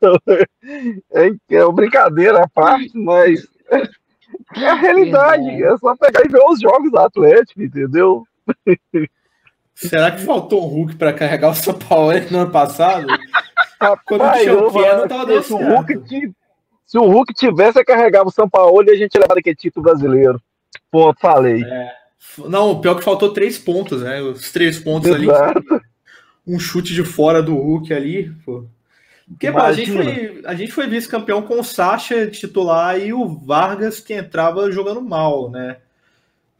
É, 1.12 1.30
é 1.50 1.64
uma 1.64 1.74
brincadeira 1.74 2.44
à 2.44 2.48
parte, 2.48 2.90
mas 2.94 3.46
é 4.56 4.66
a 4.66 4.74
realidade. 4.74 5.62
É 5.62 5.76
só 5.78 5.96
pegar 5.96 6.24
e 6.24 6.28
ver 6.28 6.42
os 6.44 6.60
jogos 6.60 6.90
do 6.90 6.98
Atlético, 6.98 7.62
entendeu? 7.62 8.24
Será 9.88 10.10
que 10.10 10.20
faltou 10.20 10.64
um 10.64 10.68
Hulk 10.68 10.96
para 10.96 11.12
carregar 11.12 11.50
o 11.50 11.54
São 11.54 11.72
Paulo 11.72 12.12
no 12.30 12.38
ano 12.40 12.50
passado? 12.50 13.06
Quando 14.04 14.20
Rapaz, 14.20 14.42
tinha 14.42 14.58
o 14.58 14.70
Keno, 14.70 15.08
tava 15.08 15.24
dando 15.24 15.42
se, 15.42 15.54
o 15.54 15.58
se 16.84 16.98
o 16.98 17.04
Hulk 17.04 17.32
tivesse 17.32 17.82
carregava 17.82 18.28
o 18.28 18.32
São 18.32 18.48
Paulo, 18.48 18.90
a 18.90 18.94
gente 18.94 19.16
levava 19.16 19.40
aquele 19.40 19.56
título 19.56 19.84
brasileiro. 19.84 20.40
Ponto, 20.90 21.18
falei. 21.18 21.64
É. 21.64 21.92
Não, 22.46 22.72
o 22.72 22.80
pior 22.80 22.96
é 22.96 22.98
que 22.98 23.04
faltou 23.04 23.32
três 23.32 23.58
pontos, 23.58 24.02
né? 24.02 24.20
Os 24.20 24.52
três 24.52 24.78
pontos 24.78 25.10
Exato. 25.10 25.64
ali. 25.72 25.80
Um 26.46 26.58
chute 26.58 26.92
de 26.92 27.02
fora 27.02 27.42
do 27.42 27.54
Hulk 27.54 27.94
ali. 27.94 28.30
Pô. 28.44 28.66
Porque 29.28 29.50
pô, 29.50 29.58
a 29.58 29.72
gente 29.72 29.92
foi, 29.92 30.42
a 30.44 30.54
gente 30.54 30.72
foi 30.72 30.86
vice-campeão 30.88 31.40
com 31.40 31.58
o 31.58 31.64
Sacha 31.64 32.26
titular 32.26 32.98
e 32.98 33.14
o 33.14 33.26
Vargas 33.26 34.00
que 34.00 34.12
entrava 34.12 34.70
jogando 34.70 35.00
mal, 35.00 35.50
né? 35.50 35.78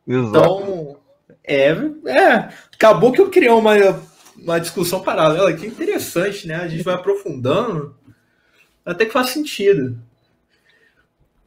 Exato. 0.06 0.28
Então, 0.28 0.96
é, 1.44 1.70
é, 2.06 2.48
acabou 2.74 3.12
que 3.12 3.20
eu 3.20 3.30
criei 3.30 3.50
uma, 3.50 3.74
uma 4.36 4.60
discussão 4.60 5.02
paralela 5.02 5.52
que 5.52 5.66
interessante, 5.66 6.46
né? 6.46 6.56
A 6.56 6.68
gente 6.68 6.82
vai 6.82 6.94
aprofundando 6.94 7.94
até 8.84 9.04
que 9.04 9.12
faz 9.12 9.30
sentido. 9.30 9.98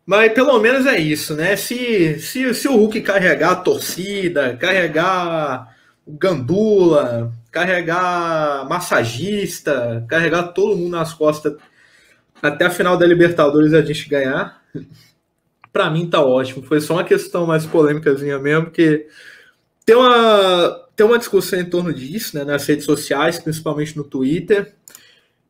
Mas 0.06 0.34
pelo 0.34 0.60
menos 0.60 0.86
é 0.86 1.00
isso, 1.00 1.36
né? 1.36 1.56
Se, 1.56 2.20
se, 2.20 2.54
se 2.54 2.68
o 2.68 2.76
Hulk 2.76 3.02
carregar 3.02 3.52
a 3.52 3.56
torcida, 3.56 4.56
carregar 4.58 5.74
o 6.06 6.12
Gandula, 6.18 7.32
carregar 7.52 8.68
massagista, 8.68 10.06
carregar 10.10 10.50
todo 10.50 10.76
mundo 10.76 10.92
nas 10.92 11.14
costas 11.14 11.56
até 12.42 12.66
a 12.66 12.70
final 12.70 12.98
da 12.98 13.06
Libertadores 13.06 13.74
a 13.74 13.82
gente 13.82 14.10
ganhar, 14.10 14.62
para 15.72 15.90
mim 15.90 16.10
tá 16.10 16.22
ótimo. 16.22 16.64
Foi 16.64 16.82
só 16.82 16.96
uma 16.96 17.04
questão 17.06 17.46
mais 17.46 17.66
polêmicazinha 17.66 18.38
mesmo, 18.38 18.66
porque 18.66 19.08
tem 19.86 19.96
uma, 19.96 20.88
tem 20.96 21.06
uma 21.06 21.20
discussão 21.20 21.60
em 21.60 21.70
torno 21.70 21.94
disso, 21.94 22.38
né, 22.38 22.44
nas 22.44 22.66
redes 22.66 22.86
sociais, 22.86 23.40
principalmente 23.40 23.98
no 23.98 24.04
Twitter. 24.04 24.74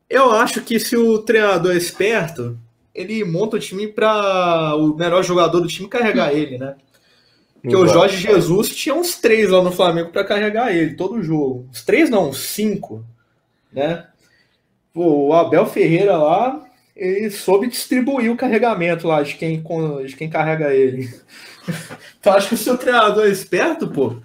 Eu 0.08 0.32
acho 0.32 0.62
que 0.62 0.78
se 0.78 0.96
o 0.96 1.18
treinador 1.18 1.72
é 1.72 1.76
esperto, 1.76 2.58
ele 2.94 3.24
monta 3.24 3.56
o 3.56 3.60
time 3.60 3.88
para 3.88 4.76
o 4.76 4.94
melhor 4.96 5.22
jogador 5.22 5.60
do 5.60 5.68
time 5.68 5.88
carregar 5.88 6.32
ele, 6.32 6.58
né? 6.58 6.76
Porque 7.60 7.76
o 7.76 7.86
Jorge 7.88 8.18
Jesus 8.18 8.68
tinha 8.68 8.94
uns 8.94 9.16
três 9.16 9.48
lá 9.48 9.62
no 9.62 9.72
Flamengo 9.72 10.10
para 10.10 10.22
carregar 10.22 10.74
ele, 10.76 10.96
todo 10.96 11.22
jogo. 11.22 11.66
Os 11.72 11.82
três 11.82 12.10
não, 12.10 12.28
uns 12.28 12.36
cinco. 12.36 13.02
Né? 13.72 14.06
Pô, 14.92 15.28
o 15.28 15.32
Abel 15.32 15.64
Ferreira 15.64 16.18
lá 16.18 16.62
ele 16.96 17.30
soube 17.30 17.66
distribuir 17.66 18.30
o 18.30 18.36
carregamento 18.36 19.08
lá 19.08 19.22
de 19.22 19.34
quem, 19.34 19.62
de 20.06 20.16
quem 20.16 20.30
carrega 20.30 20.72
ele. 20.72 21.12
então 22.20 22.32
acho 22.34 22.48
que 22.48 22.54
o 22.54 22.58
seu 22.58 22.78
treinador 22.78 23.26
é 23.26 23.30
esperto, 23.30 23.88
pô. 23.88 24.16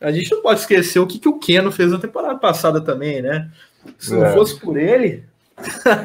A 0.00 0.10
gente 0.10 0.30
não 0.30 0.42
pode 0.42 0.60
esquecer 0.60 0.98
o 0.98 1.06
que, 1.06 1.18
que 1.18 1.28
o 1.28 1.38
Keno 1.38 1.70
fez 1.70 1.90
na 1.90 1.98
temporada 1.98 2.38
passada 2.38 2.80
também, 2.80 3.22
né? 3.22 3.50
Se 3.98 4.14
é. 4.14 4.18
não 4.18 4.32
fosse 4.32 4.58
por 4.58 4.76
ele. 4.76 5.24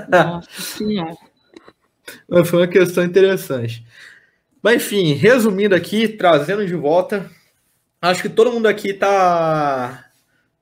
Nossa 0.09 0.61
senhora. 0.61 1.17
Foi 2.45 2.59
uma 2.59 2.67
questão 2.67 3.03
interessante. 3.03 3.85
Mas 4.61 4.75
enfim, 4.77 5.13
resumindo 5.13 5.75
aqui, 5.75 6.07
trazendo 6.07 6.65
de 6.65 6.75
volta, 6.75 7.29
acho 8.01 8.21
que 8.21 8.29
todo 8.29 8.51
mundo 8.51 8.67
aqui 8.67 8.93
tá, 8.93 10.05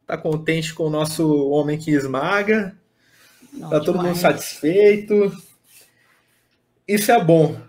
tá 0.06 0.18
contente 0.18 0.74
com 0.74 0.84
o 0.84 0.90
nosso 0.90 1.50
homem 1.50 1.78
que 1.78 1.92
esmaga. 1.92 2.76
Não, 3.54 3.70
tá 3.70 3.80
todo 3.80 4.02
mundo 4.02 4.16
satisfeito. 4.16 5.32
Isso 6.88 7.12
é 7.12 7.24
bom. 7.24 7.60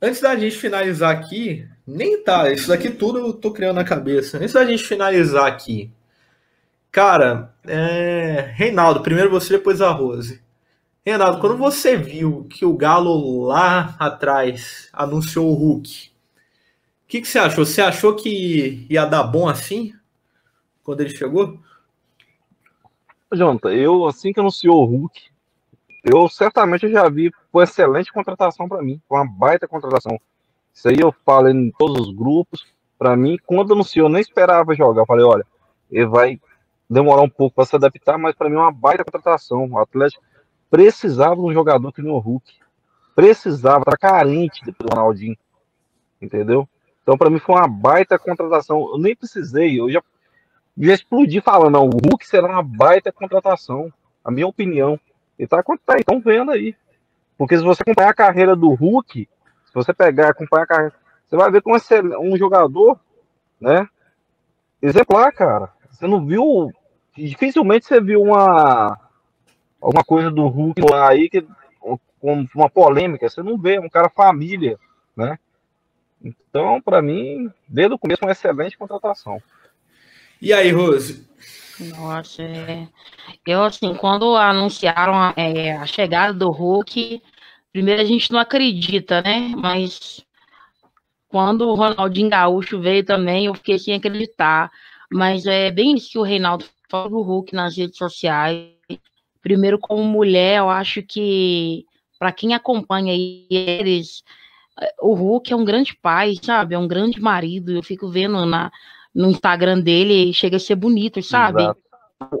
Antes 0.00 0.20
da 0.20 0.36
gente 0.36 0.56
finalizar 0.56 1.10
aqui, 1.10 1.68
nem 1.86 2.22
tá, 2.22 2.50
isso 2.50 2.68
daqui 2.68 2.90
tudo 2.90 3.18
eu 3.18 3.32
tô 3.32 3.52
criando 3.52 3.76
na 3.76 3.84
cabeça. 3.84 4.38
Antes 4.38 4.52
da 4.52 4.64
gente 4.64 4.84
finalizar 4.84 5.46
aqui, 5.46 5.90
cara, 6.90 7.54
é... 7.66 8.52
Reinaldo, 8.54 9.02
primeiro 9.02 9.30
você, 9.30 9.54
depois 9.54 9.80
a 9.80 9.90
Rose. 9.90 10.42
Renato, 11.06 11.38
quando 11.38 11.58
você 11.58 11.98
viu 11.98 12.46
que 12.48 12.64
o 12.64 12.74
Galo 12.74 13.44
lá 13.44 13.94
atrás 13.98 14.88
anunciou 14.90 15.50
o 15.50 15.54
Hulk, 15.54 16.08
o 16.08 17.06
que, 17.06 17.20
que, 17.20 17.28
você 17.28 17.38
achou? 17.38 17.66
Você 17.66 17.82
achou 17.82 18.16
que 18.16 18.86
ia 18.88 19.04
dar 19.04 19.24
bom 19.24 19.46
assim? 19.46 19.92
Quando 20.82 21.02
ele 21.02 21.14
chegou? 21.14 21.60
Jonathan, 23.30 23.74
eu 23.74 24.06
assim 24.06 24.32
que 24.32 24.40
anunciou 24.40 24.82
o 24.82 24.86
Hulk, 24.86 25.24
eu 26.04 26.28
certamente 26.28 26.88
já 26.88 27.08
vi 27.08 27.32
foi 27.50 27.64
excelente 27.64 28.12
contratação 28.12 28.68
para 28.68 28.82
mim, 28.82 29.00
uma 29.08 29.26
baita 29.26 29.66
contratação. 29.66 30.20
Isso 30.72 30.88
aí 30.88 30.98
eu 31.00 31.14
falo 31.24 31.48
em 31.48 31.70
todos 31.70 32.08
os 32.08 32.14
grupos. 32.14 32.66
Para 32.98 33.16
mim, 33.16 33.38
quando 33.46 33.72
anunciou, 33.72 34.06
eu 34.06 34.12
nem 34.12 34.20
esperava 34.20 34.74
jogar. 34.74 35.02
Eu 35.02 35.06
falei, 35.06 35.24
olha, 35.24 35.46
ele 35.90 36.06
vai 36.06 36.40
demorar 36.90 37.22
um 37.22 37.28
pouco 37.28 37.56
para 37.56 37.64
se 37.64 37.74
adaptar, 37.76 38.18
mas 38.18 38.34
para 38.34 38.48
mim 38.48 38.56
é 38.56 38.58
uma 38.58 38.72
baita 38.72 39.04
contratação. 39.04 39.66
O 39.70 39.78
Atlético 39.78 40.22
precisava 40.70 41.36
de 41.36 41.42
um 41.42 41.52
jogador 41.52 41.92
que 41.92 42.02
nem 42.02 42.12
o 42.12 42.18
Hulk. 42.18 42.52
Precisava, 43.14 43.84
tá 43.84 43.96
carente 43.96 44.60
do 44.64 44.74
Ronaldinho. 44.90 45.36
Entendeu? 46.20 46.68
Então, 47.02 47.16
para 47.16 47.30
mim, 47.30 47.38
foi 47.38 47.54
uma 47.54 47.68
baita 47.68 48.18
contratação. 48.18 48.90
Eu 48.92 48.98
nem 48.98 49.14
precisei, 49.14 49.78
eu 49.78 49.90
já, 49.90 50.02
já 50.76 50.94
explodi 50.94 51.40
falando, 51.40 51.74
não, 51.74 51.86
o 51.86 51.90
Hulk 51.90 52.26
será 52.26 52.48
uma 52.48 52.62
baita 52.62 53.12
contratação. 53.12 53.92
A 54.24 54.30
minha 54.30 54.46
opinião. 54.46 54.98
E 55.38 55.46
tá, 55.46 55.62
tá 55.62 55.96
estão 55.98 56.20
vendo 56.20 56.50
aí. 56.50 56.74
Porque 57.36 57.56
se 57.56 57.64
você 57.64 57.82
acompanhar 57.82 58.10
a 58.10 58.14
carreira 58.14 58.54
do 58.54 58.72
Hulk, 58.72 59.28
se 59.66 59.74
você 59.74 59.92
pegar 59.92 60.30
acompanhar 60.30 60.64
a 60.64 60.66
carreira, 60.66 60.94
você 61.26 61.36
vai 61.36 61.50
ver 61.50 61.62
como 61.62 61.76
é 61.76 62.18
um 62.20 62.36
jogador, 62.36 62.98
né? 63.60 63.88
Exemplar, 64.80 65.32
cara. 65.32 65.70
Você 65.90 66.06
não 66.06 66.24
viu. 66.24 66.72
Dificilmente 67.16 67.86
você 67.86 68.00
viu 68.00 68.22
uma, 68.22 68.98
alguma 69.80 70.04
coisa 70.04 70.30
do 70.30 70.46
Hulk 70.46 70.80
lá 70.82 71.10
aí 71.10 71.28
que 71.28 71.46
com 72.24 72.46
uma 72.54 72.70
polêmica, 72.70 73.28
você 73.28 73.42
não 73.42 73.58
vê, 73.58 73.74
é 73.74 73.80
um 73.80 73.88
cara 73.90 74.08
família, 74.08 74.78
né? 75.14 75.38
Então, 76.22 76.80
para 76.80 77.02
mim, 77.02 77.52
desde 77.68 77.94
o 77.94 77.98
começo, 77.98 78.24
uma 78.24 78.32
excelente 78.32 78.78
contratação. 78.78 79.42
E 80.40 80.50
aí, 80.50 80.70
Rose? 80.70 81.28
Nossa, 81.80 82.42
é... 82.42 82.88
eu 83.46 83.62
assim, 83.64 83.94
quando 83.94 84.36
anunciaram 84.36 85.32
é, 85.36 85.76
a 85.76 85.86
chegada 85.86 86.32
do 86.32 86.50
Hulk, 86.50 87.20
primeiro 87.72 88.00
a 88.00 88.04
gente 88.04 88.30
não 88.32 88.38
acredita, 88.38 89.20
né? 89.22 89.52
Mas 89.56 90.24
quando 91.28 91.62
o 91.68 91.74
Ronaldinho 91.74 92.30
Gaúcho 92.30 92.80
veio 92.80 93.04
também, 93.04 93.46
eu 93.46 93.54
fiquei 93.54 93.78
sem 93.78 93.94
acreditar. 93.94 94.70
Mas 95.12 95.46
é 95.46 95.70
bem 95.70 95.96
isso 95.96 96.10
que 96.10 96.18
o 96.18 96.22
Reinaldo 96.22 96.64
falou 96.88 97.10
do 97.10 97.22
Hulk 97.22 97.54
nas 97.54 97.76
redes 97.76 97.96
sociais. 97.98 98.70
Primeiro, 99.42 99.78
como 99.78 100.04
mulher, 100.04 100.58
eu 100.58 100.70
acho 100.70 101.02
que 101.02 101.84
para 102.18 102.32
quem 102.32 102.54
acompanha 102.54 103.12
eles, 103.50 104.22
o 105.02 105.14
Hulk 105.14 105.52
é 105.52 105.56
um 105.56 105.64
grande 105.64 105.96
pai, 105.96 106.34
sabe? 106.40 106.74
É 106.74 106.78
um 106.78 106.88
grande 106.88 107.20
marido. 107.20 107.72
Eu 107.72 107.82
fico 107.82 108.08
vendo 108.08 108.46
na, 108.46 108.70
no 109.14 109.30
Instagram 109.30 109.80
dele, 109.80 110.32
chega 110.32 110.56
a 110.56 110.60
ser 110.60 110.74
bonito, 110.74 111.22
sabe? 111.22 111.62
Exato. 111.62 111.80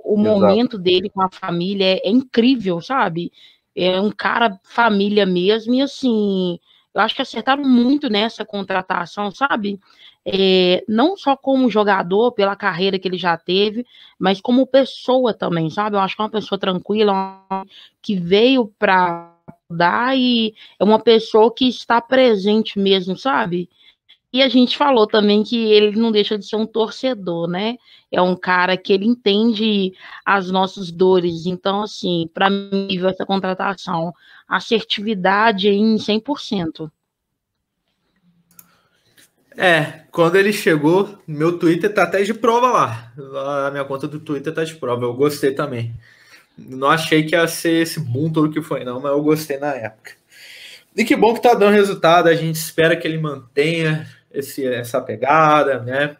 O, 0.04 0.16
momento 0.16 0.78
dele 0.78 1.10
com 1.10 1.22
a 1.22 1.30
família 1.30 1.84
é, 1.84 2.00
é, 2.04 2.10
incrível, 2.10 2.80
sabe? 2.80 3.30
É 3.74 4.00
um 4.00 4.10
cara 4.10 4.58
família 4.64 5.26
mesmo, 5.26 5.74
e 5.74 5.82
assim, 5.82 6.58
eu 6.94 7.00
acho 7.00 7.14
que 7.14 7.22
acertaram 7.22 7.64
muito 7.64 8.08
nessa 8.08 8.44
contratação, 8.44 9.30
sabe? 9.30 9.78
é, 10.24 10.82
não 10.88 11.16
só 11.16 11.36
como 11.36 11.70
jogador, 11.70 12.32
pela 12.32 12.56
carreira 12.56 12.98
que 12.98 13.06
ele 13.06 13.18
já 13.18 13.36
teve, 13.36 13.86
mas 14.18 14.40
como 14.40 14.66
pessoa 14.66 15.34
também, 15.34 15.68
sabe? 15.68 15.96
Eu 15.96 16.00
acho 16.00 16.16
que 16.16 16.22
é 16.22 16.24
uma 16.24 16.30
pessoa 16.30 16.58
tranquila, 16.58 17.44
que 18.00 18.16
veio 18.16 18.72
para 18.78 19.32
dar 19.68 20.16
e 20.16 20.54
é 20.78 20.84
uma 20.84 20.98
pessoa 20.98 21.52
que 21.52 21.68
está 21.68 22.00
presente 22.00 22.78
mesmo, 22.78 23.16
sabe? 23.18 23.68
E 24.34 24.42
a 24.42 24.48
gente 24.48 24.76
falou 24.76 25.06
também 25.06 25.44
que 25.44 25.70
ele 25.70 25.96
não 25.96 26.10
deixa 26.10 26.36
de 26.36 26.44
ser 26.44 26.56
um 26.56 26.66
torcedor, 26.66 27.46
né? 27.46 27.76
É 28.10 28.20
um 28.20 28.34
cara 28.34 28.76
que 28.76 28.92
ele 28.92 29.06
entende 29.06 29.92
as 30.26 30.50
nossas 30.50 30.90
dores. 30.90 31.46
Então, 31.46 31.82
assim, 31.82 32.28
para 32.34 32.50
mim, 32.50 32.88
essa 33.06 33.24
contratação, 33.24 34.12
assertividade 34.48 35.68
em 35.68 35.94
100%. 35.94 36.90
É, 39.56 40.02
quando 40.10 40.34
ele 40.34 40.52
chegou, 40.52 41.16
meu 41.28 41.56
Twitter 41.56 41.94
tá 41.94 42.02
até 42.02 42.24
de 42.24 42.34
prova 42.34 42.72
lá. 42.72 43.12
A 43.68 43.70
minha 43.70 43.84
conta 43.84 44.08
do 44.08 44.18
Twitter 44.18 44.52
tá 44.52 44.64
de 44.64 44.74
prova. 44.74 45.04
Eu 45.04 45.14
gostei 45.14 45.52
também. 45.52 45.94
Não 46.58 46.90
achei 46.90 47.22
que 47.22 47.36
ia 47.36 47.46
ser 47.46 47.82
esse 47.82 48.00
boom 48.00 48.32
todo 48.32 48.50
que 48.50 48.60
foi, 48.60 48.82
não, 48.82 48.98
mas 49.00 49.12
eu 49.12 49.22
gostei 49.22 49.58
na 49.58 49.72
época. 49.74 50.10
E 50.96 51.04
que 51.04 51.14
bom 51.14 51.34
que 51.34 51.40
tá 51.40 51.54
dando 51.54 51.72
resultado. 51.72 52.28
A 52.28 52.34
gente 52.34 52.56
espera 52.56 52.96
que 52.96 53.06
ele 53.06 53.18
mantenha 53.18 54.08
esse, 54.34 54.66
essa 54.66 55.00
pegada, 55.00 55.80
né? 55.80 56.16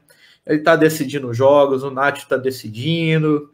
Ele 0.47 0.61
tá 0.61 0.77
decidindo 0.77 1.33
jogos, 1.33 1.83
o 1.83 1.91
Nath 1.91 2.25
tá 2.25 2.37
decidindo, 2.37 3.51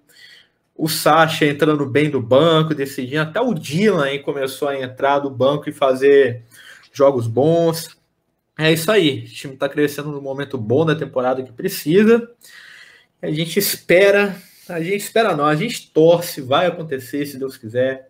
o 0.76 0.88
Sacha 0.88 1.44
entrando 1.44 1.86
bem 1.86 2.10
do 2.10 2.20
banco, 2.20 2.74
decidindo. 2.74 3.22
Até 3.22 3.40
o 3.40 3.54
Dylan 3.54 4.18
começou 4.18 4.68
a 4.68 4.80
entrar 4.80 5.20
do 5.20 5.30
banco 5.30 5.68
e 5.68 5.72
fazer 5.72 6.42
jogos 6.92 7.26
bons. 7.26 7.96
É 8.58 8.72
isso 8.72 8.90
aí. 8.90 9.20
O 9.20 9.24
time 9.24 9.54
está 9.54 9.68
crescendo 9.68 10.10
no 10.10 10.20
momento 10.20 10.58
bom 10.58 10.84
da 10.84 10.94
temporada 10.94 11.42
que 11.42 11.52
precisa. 11.52 12.28
A 13.22 13.30
gente 13.30 13.58
espera, 13.58 14.34
a 14.68 14.80
gente 14.80 15.02
espera 15.02 15.36
não, 15.36 15.44
a 15.44 15.54
gente 15.54 15.90
torce, 15.92 16.40
vai 16.40 16.66
acontecer 16.66 17.26
se 17.26 17.38
Deus 17.38 17.56
quiser. 17.56 18.08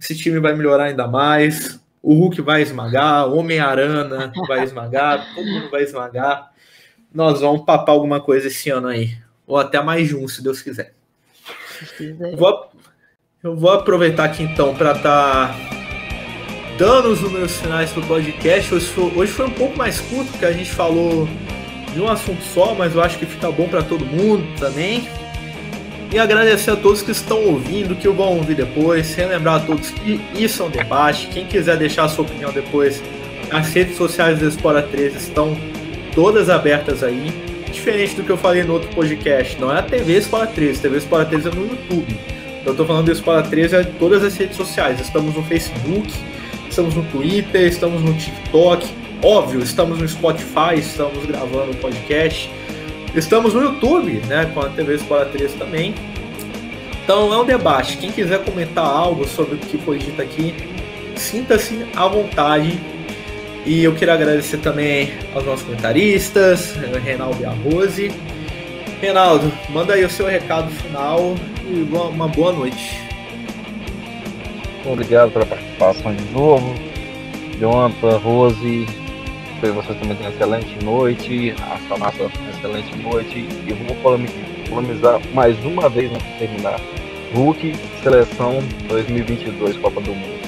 Esse 0.00 0.16
time 0.16 0.40
vai 0.40 0.54
melhorar 0.54 0.84
ainda 0.84 1.06
mais. 1.06 1.78
O 2.02 2.14
Hulk 2.14 2.40
vai 2.40 2.62
esmagar, 2.62 3.28
o 3.28 3.36
Homem-Aranha 3.36 4.32
vai 4.48 4.64
esmagar, 4.64 5.34
todo 5.34 5.46
mundo 5.46 5.70
vai 5.70 5.82
esmagar. 5.82 6.50
Nós 7.12 7.40
vamos 7.40 7.64
papar 7.64 7.92
alguma 7.92 8.20
coisa 8.20 8.46
esse 8.46 8.70
ano 8.70 8.88
aí. 8.88 9.16
Ou 9.46 9.56
até 9.56 9.82
mais 9.82 10.08
de 10.08 10.16
um, 10.16 10.26
se 10.26 10.42
Deus 10.42 10.62
quiser. 10.62 10.94
Vou, 12.36 12.70
eu 13.42 13.56
vou 13.56 13.72
aproveitar 13.72 14.24
aqui 14.24 14.42
então 14.42 14.74
para 14.74 14.92
estar. 14.92 15.48
Tá 15.48 15.80
dando 16.80 17.10
os 17.10 17.20
números 17.20 17.58
finais 17.58 17.92
pro 17.92 18.00
podcast. 18.06 18.74
Hoje 18.74 18.86
foi, 18.86 19.04
hoje 19.14 19.32
foi 19.32 19.46
um 19.46 19.50
pouco 19.50 19.76
mais 19.76 20.00
curto, 20.00 20.30
porque 20.30 20.46
a 20.46 20.52
gente 20.52 20.70
falou 20.70 21.28
de 21.92 22.00
um 22.00 22.08
assunto 22.08 22.42
só, 22.42 22.74
mas 22.74 22.94
eu 22.94 23.02
acho 23.02 23.18
que 23.18 23.26
fica 23.26 23.52
bom 23.52 23.68
para 23.68 23.82
todo 23.82 24.06
mundo 24.06 24.42
também. 24.58 25.06
E 26.12 26.18
agradecer 26.18 26.72
a 26.72 26.76
todos 26.76 27.02
que 27.02 27.12
estão 27.12 27.44
ouvindo, 27.44 27.94
que 27.94 28.08
vão 28.08 28.36
ouvir 28.38 28.56
depois. 28.56 29.06
Sem 29.06 29.26
lembrar 29.26 29.56
a 29.56 29.60
todos 29.60 29.90
que 29.90 30.20
isso 30.34 30.62
é 30.62 30.66
um 30.66 30.70
debate. 30.70 31.28
Quem 31.28 31.46
quiser 31.46 31.76
deixar 31.76 32.04
a 32.04 32.08
sua 32.08 32.24
opinião 32.24 32.52
depois, 32.52 33.00
as 33.50 33.72
redes 33.72 33.96
sociais 33.96 34.40
do 34.40 34.48
Espora 34.48 34.82
13 34.82 35.16
estão 35.16 35.56
todas 36.14 36.50
abertas 36.50 37.04
aí. 37.04 37.32
Diferente 37.72 38.16
do 38.16 38.24
que 38.24 38.30
eu 38.30 38.36
falei 38.36 38.64
no 38.64 38.72
outro 38.72 38.88
podcast, 38.88 39.58
não 39.60 39.72
é 39.72 39.78
a 39.78 39.82
TV 39.82 40.14
Espora 40.16 40.46
13, 40.48 40.78
a 40.78 40.82
TV 40.82 40.98
Espora 40.98 41.24
13 41.24 41.48
é 41.48 41.50
no 41.52 41.62
YouTube. 41.62 42.18
Eu 42.66 42.74
tô 42.74 42.84
falando 42.84 43.06
do 43.06 43.12
Espora 43.12 43.42
13 43.42 43.76
é 43.76 43.84
todas 43.84 44.24
as 44.24 44.36
redes 44.36 44.56
sociais. 44.56 45.00
Estamos 45.00 45.34
no 45.34 45.42
Facebook, 45.44 46.12
estamos 46.68 46.94
no 46.96 47.04
Twitter, 47.04 47.62
estamos 47.62 48.02
no 48.02 48.12
TikTok, 48.14 48.86
óbvio, 49.22 49.60
estamos 49.60 49.98
no 49.98 50.08
Spotify, 50.08 50.78
estamos 50.78 51.24
gravando 51.24 51.70
o 51.70 51.76
podcast, 51.76 52.50
estamos 53.14 53.54
no 53.54 53.62
YouTube, 53.62 54.22
né, 54.26 54.50
com 54.54 54.60
a 54.60 54.68
TV 54.68 54.94
Sport 54.96 55.30
3 55.32 55.54
também. 55.54 55.94
Então 57.02 57.32
é 57.32 57.38
um 57.38 57.44
debate. 57.44 57.96
Quem 57.96 58.12
quiser 58.12 58.44
comentar 58.44 58.84
algo 58.84 59.26
sobre 59.26 59.56
o 59.56 59.58
que 59.58 59.78
foi 59.78 59.98
dito 59.98 60.20
aqui, 60.20 60.54
sinta-se 61.16 61.86
à 61.96 62.06
vontade. 62.06 62.78
E 63.66 63.84
eu 63.84 63.94
quero 63.94 64.12
agradecer 64.12 64.58
também 64.58 65.12
aos 65.34 65.44
nossos 65.44 65.64
comentaristas, 65.64 66.76
Reinaldo 67.04 67.42
e 67.42 67.44
a 67.44 67.50
Rose. 67.50 68.10
Reinaldo, 69.00 69.52
manda 69.70 69.94
aí 69.94 70.04
o 70.04 70.10
seu 70.10 70.26
recado 70.26 70.70
final 70.70 71.34
e 71.66 71.82
uma 71.92 72.28
boa 72.28 72.52
noite. 72.52 73.00
Obrigado 74.84 75.30
pela 75.30 75.46
participação 75.46 76.14
de 76.14 76.24
novo. 76.32 76.74
Jonathan, 77.58 78.16
Rose, 78.18 78.86
espero 79.54 79.74
vocês 79.74 79.98
também 79.98 80.16
tenham 80.16 80.30
uma 80.30 80.36
excelente 80.36 80.84
noite. 80.84 81.54
A 81.60 81.94
uma 81.94 82.10
excelente 82.60 82.96
noite. 82.98 83.46
E 83.66 83.72
vou 83.72 83.96
polemizar 84.68 85.20
mais 85.32 85.58
uma 85.64 85.88
vez 85.88 86.12
antes 86.12 86.26
de 86.26 86.38
terminar. 86.38 86.80
Hulk, 87.34 87.74
seleção 88.02 88.58
2022, 88.88 89.76
Copa 89.78 90.00
do 90.00 90.14
Mundo. 90.14 90.40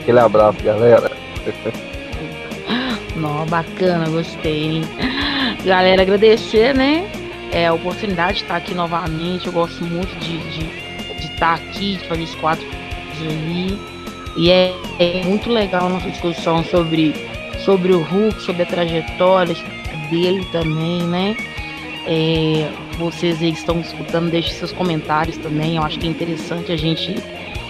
Aquele 0.00 0.18
abraço, 0.18 0.62
galera. 0.62 1.10
Não, 3.16 3.44
bacana, 3.46 4.08
gostei, 4.08 4.76
hein? 4.76 4.82
Galera, 5.64 6.02
agradecer, 6.02 6.74
né? 6.74 7.10
É, 7.52 7.66
a 7.66 7.74
oportunidade 7.74 8.38
de 8.38 8.42
estar 8.42 8.56
aqui 8.56 8.74
novamente. 8.74 9.46
Eu 9.46 9.52
gosto 9.52 9.84
muito 9.84 10.14
de, 10.20 10.38
de, 10.38 10.64
de 11.16 11.32
estar 11.32 11.54
aqui, 11.54 11.96
de 11.96 12.06
fazer 12.06 12.22
esse 12.22 12.36
quatro 12.36 12.64
aí. 13.20 13.78
E 14.36 14.50
é, 14.50 14.72
é, 14.98 15.24
muito 15.24 15.50
legal 15.50 15.86
a 15.86 15.88
nossa 15.88 16.08
discussão 16.08 16.64
sobre, 16.64 17.12
sobre 17.64 17.92
o 17.92 18.00
Hulk, 18.00 18.40
sobre 18.40 18.62
a 18.62 18.66
trajetória 18.66 19.54
dele 20.10 20.46
também, 20.52 21.02
né? 21.02 21.36
É, 22.06 22.68
vocês 22.98 23.40
aí 23.42 23.52
que 23.52 23.58
estão 23.58 23.80
escutando, 23.80 24.30
deixem 24.30 24.52
seus 24.54 24.72
comentários 24.72 25.36
também. 25.38 25.76
Eu 25.76 25.82
acho 25.82 25.98
que 25.98 26.06
é 26.06 26.10
interessante 26.10 26.72
a 26.72 26.76
gente 26.76 27.14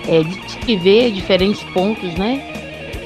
é, 0.08 0.22
descrever 0.22 1.10
diferentes 1.12 1.62
pontos, 1.72 2.14
né? 2.14 2.42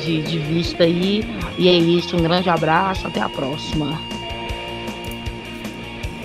De, 0.05 0.23
de 0.23 0.38
vista 0.38 0.85
aí. 0.85 1.25
E 1.59 1.68
é 1.68 1.73
isso, 1.73 2.16
um 2.16 2.23
grande 2.23 2.49
abraço, 2.49 3.07
até 3.07 3.20
a 3.20 3.29
próxima. 3.29 3.99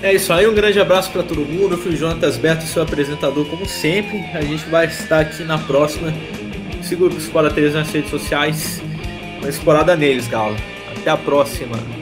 É 0.02 0.14
isso 0.14 0.32
aí, 0.32 0.46
um 0.46 0.54
grande 0.54 0.80
abraço 0.80 1.10
para 1.10 1.22
todo 1.22 1.40
mundo. 1.42 1.74
Eu 1.74 1.78
fui 1.78 1.92
o 1.92 1.96
Jonatas 1.96 2.36
Beto, 2.36 2.64
seu 2.64 2.82
apresentador, 2.82 3.44
como 3.46 3.66
sempre. 3.66 4.24
A 4.32 4.40
gente 4.40 4.64
vai 4.66 4.86
estar 4.86 5.20
aqui 5.20 5.44
na 5.44 5.58
próxima. 5.58 6.12
Siga 6.82 7.04
o 7.04 7.08
Explora 7.08 7.50
3 7.50 7.74
nas 7.74 7.92
redes 7.92 8.10
sociais. 8.10 8.82
Uma 9.38 9.48
explorada 9.48 9.94
neles, 9.94 10.26
Galo. 10.26 10.56
Até 10.96 11.10
a 11.10 11.16
próxima. 11.16 11.99